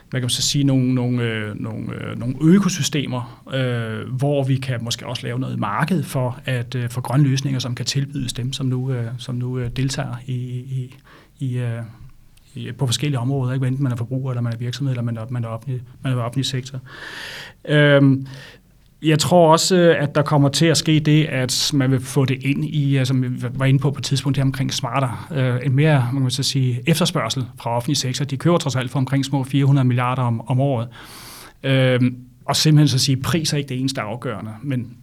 hvad 0.09 0.19
kan 0.19 0.21
man 0.21 0.29
så 0.29 0.41
sige, 0.41 0.63
nogle, 0.63 0.93
nogle, 0.95 1.23
øh, 1.23 1.61
nogle, 1.61 1.93
øh, 1.93 2.19
nogle 2.19 2.35
økosystemer, 2.41 3.43
øh, 3.53 4.13
hvor 4.13 4.43
vi 4.43 4.55
kan 4.55 4.83
måske 4.83 5.07
også 5.07 5.23
lave 5.27 5.39
noget 5.39 5.59
marked 5.59 6.03
for, 6.03 6.39
at, 6.45 6.75
øh, 6.75 6.89
for 6.89 7.01
grønne 7.01 7.27
løsninger, 7.27 7.59
som 7.59 7.75
kan 7.75 7.85
tilbydes 7.85 8.33
dem, 8.33 8.53
som 8.53 8.65
nu, 8.65 8.95
som 9.17 9.35
nu 9.35 9.67
deltager 9.67 10.15
i, 10.25 10.33
i, 10.33 10.95
Øh, 11.41 11.82
i, 12.56 12.71
på 12.71 12.86
forskellige 12.86 13.19
områder, 13.19 13.54
ikke? 13.54 13.67
enten 13.67 13.84
man 13.84 13.91
er 13.91 13.95
forbruger, 13.95 14.32
eller 14.32 14.41
man 14.41 14.54
er 14.54 14.58
virksomhed, 14.58 14.91
eller 14.91 15.04
man 15.04 15.17
er, 15.17 15.26
man 15.30 15.43
er, 15.43 15.48
offentlig, 15.48 15.82
man 16.04 16.13
er 16.13 16.17
offentlig 16.17 16.45
sektor. 16.45 16.80
Øhm, 17.67 18.28
jeg 19.02 19.19
tror 19.19 19.52
også, 19.52 19.76
øh, 19.76 20.04
at 20.04 20.15
der 20.15 20.21
kommer 20.21 20.50
til 20.50 20.65
at 20.65 20.78
ske 20.78 21.00
det, 21.00 21.26
at 21.26 21.71
man 21.74 21.91
vil 21.91 22.00
få 22.00 22.26
det 22.26 22.43
ind 22.43 22.65
i, 22.65 22.95
altså 22.95 23.13
vi 23.13 23.28
var 23.54 23.65
inde 23.65 23.80
på 23.80 23.91
på 23.91 23.98
et 23.98 24.04
tidspunkt, 24.04 24.36
det 24.36 24.43
omkring 24.43 24.74
smarter, 24.74 25.28
øh, 25.32 25.65
en 25.65 25.76
mere, 25.76 26.10
man 26.13 26.21
kan 26.21 26.32
så 26.32 26.43
sige, 26.43 26.82
efterspørgsel 26.88 27.45
fra 27.60 27.76
offentlig 27.76 27.98
sektor. 27.98 28.26
De 28.26 28.38
køber 28.38 28.58
trods 28.58 28.76
alt 28.76 28.91
for 28.91 29.00
omkring 29.00 29.26
små 29.26 29.43
400 29.43 29.88
milliarder 29.88 30.24
om, 30.24 30.48
om 30.48 30.60
året. 30.60 30.88
Øh, 31.63 32.02
og 32.45 32.56
simpelthen 32.56 32.88
så 32.88 33.06
sige, 33.06 33.17
pris 33.17 33.54
er 33.54 33.58
ikke 33.58 33.69
det 33.69 33.80
eneste 33.80 34.02
afgørende, 34.02 34.52
men 34.63 34.98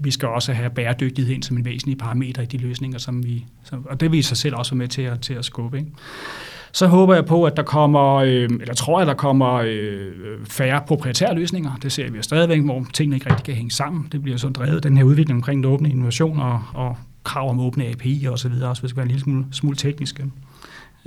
vi 0.00 0.10
skal 0.10 0.28
også 0.28 0.52
have 0.52 0.70
bæredygtighed 0.70 1.34
ind 1.34 1.42
som 1.42 1.56
en 1.56 1.64
væsentlig 1.64 1.98
parameter 1.98 2.42
i 2.42 2.46
de 2.46 2.58
løsninger, 2.58 2.98
som 2.98 3.24
vi, 3.24 3.46
som, 3.64 3.86
og 3.90 4.00
det 4.00 4.12
vil 4.12 4.18
i 4.18 4.22
sig 4.22 4.36
selv 4.36 4.54
også 4.56 4.72
være 4.72 4.78
med 4.78 4.88
til 4.88 5.02
at, 5.02 5.20
til 5.20 5.34
at 5.34 5.44
skubbe. 5.44 5.78
Ikke? 5.78 5.90
Så 6.72 6.86
håber 6.86 7.14
jeg 7.14 7.24
på, 7.26 7.44
at 7.44 7.56
der 7.56 7.62
kommer, 7.62 8.14
øh, 8.14 8.48
eller 8.60 8.74
tror 8.74 9.00
jeg, 9.00 9.06
der 9.06 9.14
kommer 9.14 9.52
øh, 9.54 10.12
færre 10.44 10.82
proprietære 10.86 11.34
løsninger. 11.34 11.76
Det 11.82 11.92
ser 11.92 12.10
vi 12.10 12.16
jo 12.16 12.22
stadigvæk, 12.22 12.60
hvor 12.60 12.86
tingene 12.92 13.16
ikke 13.16 13.30
rigtig 13.30 13.44
kan 13.44 13.54
hænge 13.54 13.70
sammen. 13.70 14.08
Det 14.12 14.22
bliver 14.22 14.38
så 14.38 14.48
drevet, 14.48 14.82
den 14.82 14.96
her 14.96 15.04
udvikling 15.04 15.38
omkring 15.38 15.62
den 15.62 15.72
åbne 15.72 15.90
innovation 15.90 16.38
og, 16.38 16.62
og 16.74 16.96
krav 17.24 17.50
om 17.50 17.60
åbne 17.60 17.86
API 17.86 18.26
og 18.30 18.38
så 18.38 18.48
videre, 18.48 18.70
også 18.70 18.82
hvis 18.82 18.88
det 18.88 18.90
skal 18.90 18.96
være 18.96 19.04
en 19.04 19.08
lille 19.08 19.22
smule, 19.22 19.44
smule 19.52 19.76
tekniske. 19.76 20.24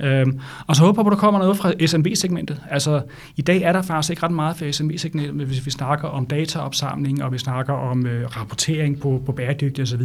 Øhm, 0.00 0.40
og 0.66 0.76
så 0.76 0.82
håber 0.82 1.02
jeg 1.02 1.04
på, 1.04 1.10
at 1.10 1.16
der 1.16 1.20
kommer 1.20 1.40
noget 1.40 1.56
fra 1.56 1.86
SMB-segmentet. 1.86 2.60
Altså, 2.70 3.02
i 3.36 3.42
dag 3.42 3.62
er 3.62 3.72
der 3.72 3.82
faktisk 3.82 4.10
ikke 4.10 4.22
ret 4.22 4.32
meget 4.32 4.56
for 4.56 4.72
SMB-segmentet, 4.72 5.46
hvis 5.46 5.66
vi 5.66 5.70
snakker 5.70 6.08
om 6.08 6.26
dataopsamling, 6.26 7.24
og 7.24 7.32
vi 7.32 7.38
snakker 7.38 7.72
om 7.72 8.06
øh, 8.06 8.36
rapportering 8.36 9.00
på, 9.00 9.22
på 9.26 9.32
bæredygtighed 9.32 9.94
osv 9.94 10.02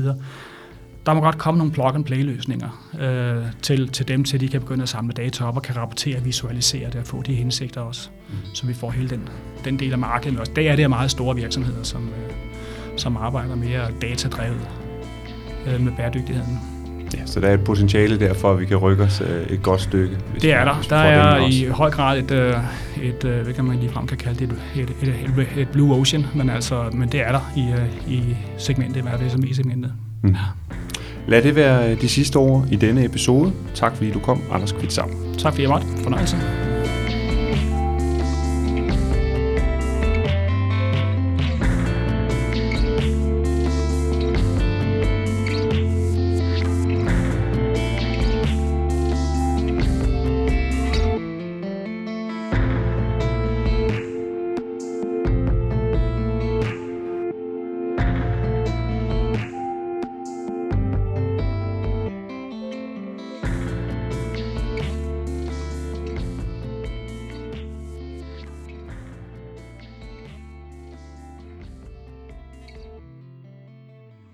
der 1.06 1.14
må 1.14 1.22
godt 1.22 1.38
komme 1.38 1.58
nogle 1.58 1.74
plug-and-play-løsninger 1.74 2.90
øh, 3.00 3.46
til, 3.62 3.90
til 3.90 4.08
dem, 4.08 4.24
til 4.24 4.40
de 4.40 4.48
kan 4.48 4.62
begynde 4.62 4.84
at 4.84 4.90
samle 4.90 5.14
data 5.14 5.44
op 5.44 5.56
og 5.56 5.62
kan 5.62 5.78
rapportere 5.78 6.18
og 6.18 6.26
visualisere 6.26 6.86
det 6.86 6.96
og 6.96 7.06
få 7.06 7.22
de 7.22 7.36
hensigter 7.36 7.82
også, 7.82 8.10
mm. 8.30 8.36
så 8.54 8.68
vi 8.68 8.74
får 8.74 8.92
hele 8.92 9.10
den, 9.10 9.30
den 9.66 9.80
del 9.80 9.92
af 9.92 9.98
markedet. 9.98 10.40
Og 10.40 10.56
det 10.56 10.70
er 10.70 10.76
det 10.76 10.90
meget 10.90 11.12
store 11.12 11.36
virksomheder, 11.36 11.84
som, 11.84 12.08
øh, 12.10 12.34
som 12.98 13.18
arbejder 13.18 13.56
mere 13.56 13.88
datadrevet 14.02 14.68
øh, 15.68 15.82
med 15.82 15.92
bæredygtigheden. 15.98 16.79
Ja, 17.14 17.20
så 17.26 17.40
der 17.40 17.48
er 17.48 17.54
et 17.54 17.64
potentiale 17.64 18.20
der 18.20 18.34
for, 18.34 18.52
at 18.52 18.60
vi 18.60 18.66
kan 18.66 18.78
rykke 18.78 19.04
os 19.04 19.22
øh, 19.22 19.48
et 19.48 19.64
godt 19.64 19.82
stykke. 19.82 20.18
Hvis 20.32 20.42
det 20.42 20.54
er 20.54 20.66
der. 20.66 20.86
Der 20.90 20.96
er 20.96 21.48
i 21.48 21.66
høj 21.66 21.92
grad 21.92 22.20
et, 22.20 22.32
øh, 22.32 22.54
et, 23.02 23.24
et 23.24 23.44
hvad 23.44 23.54
kan 23.54 23.66
man 23.66 23.78
ligefrem 23.78 24.08
kan 24.08 24.18
kalde 24.18 24.40
det, 24.40 24.56
et, 24.76 24.90
et, 25.02 25.14
et, 25.38 25.48
et 25.58 25.68
blue 25.70 25.96
ocean, 25.96 26.26
men, 26.36 26.50
altså, 26.50 26.84
men 26.94 27.10
det 27.10 27.22
er 27.22 27.32
der 27.32 27.52
i, 27.56 27.74
i 28.08 28.38
segmentet, 28.58 29.04
hvert 29.04 29.20
fald 29.20 29.30
SME-segmentet. 29.30 29.94
Mm. 30.24 30.30
Ja. 30.30 30.36
Lad 31.28 31.42
det 31.42 31.56
være 31.56 31.96
de 31.96 32.10
sidste 32.10 32.38
ord 32.38 32.66
i 32.72 32.76
denne 32.76 33.06
episode. 33.06 33.54
Tak 33.76 33.96
fordi 33.96 34.12
du 34.12 34.20
kom, 34.20 34.42
Anders 34.52 34.72
Kvitsam. 34.72 35.10
Tak 35.38 35.54
fordi 35.54 35.62
jeg 35.62 35.70
måtte. 35.70 35.88
Fornøjelse. 36.04 36.69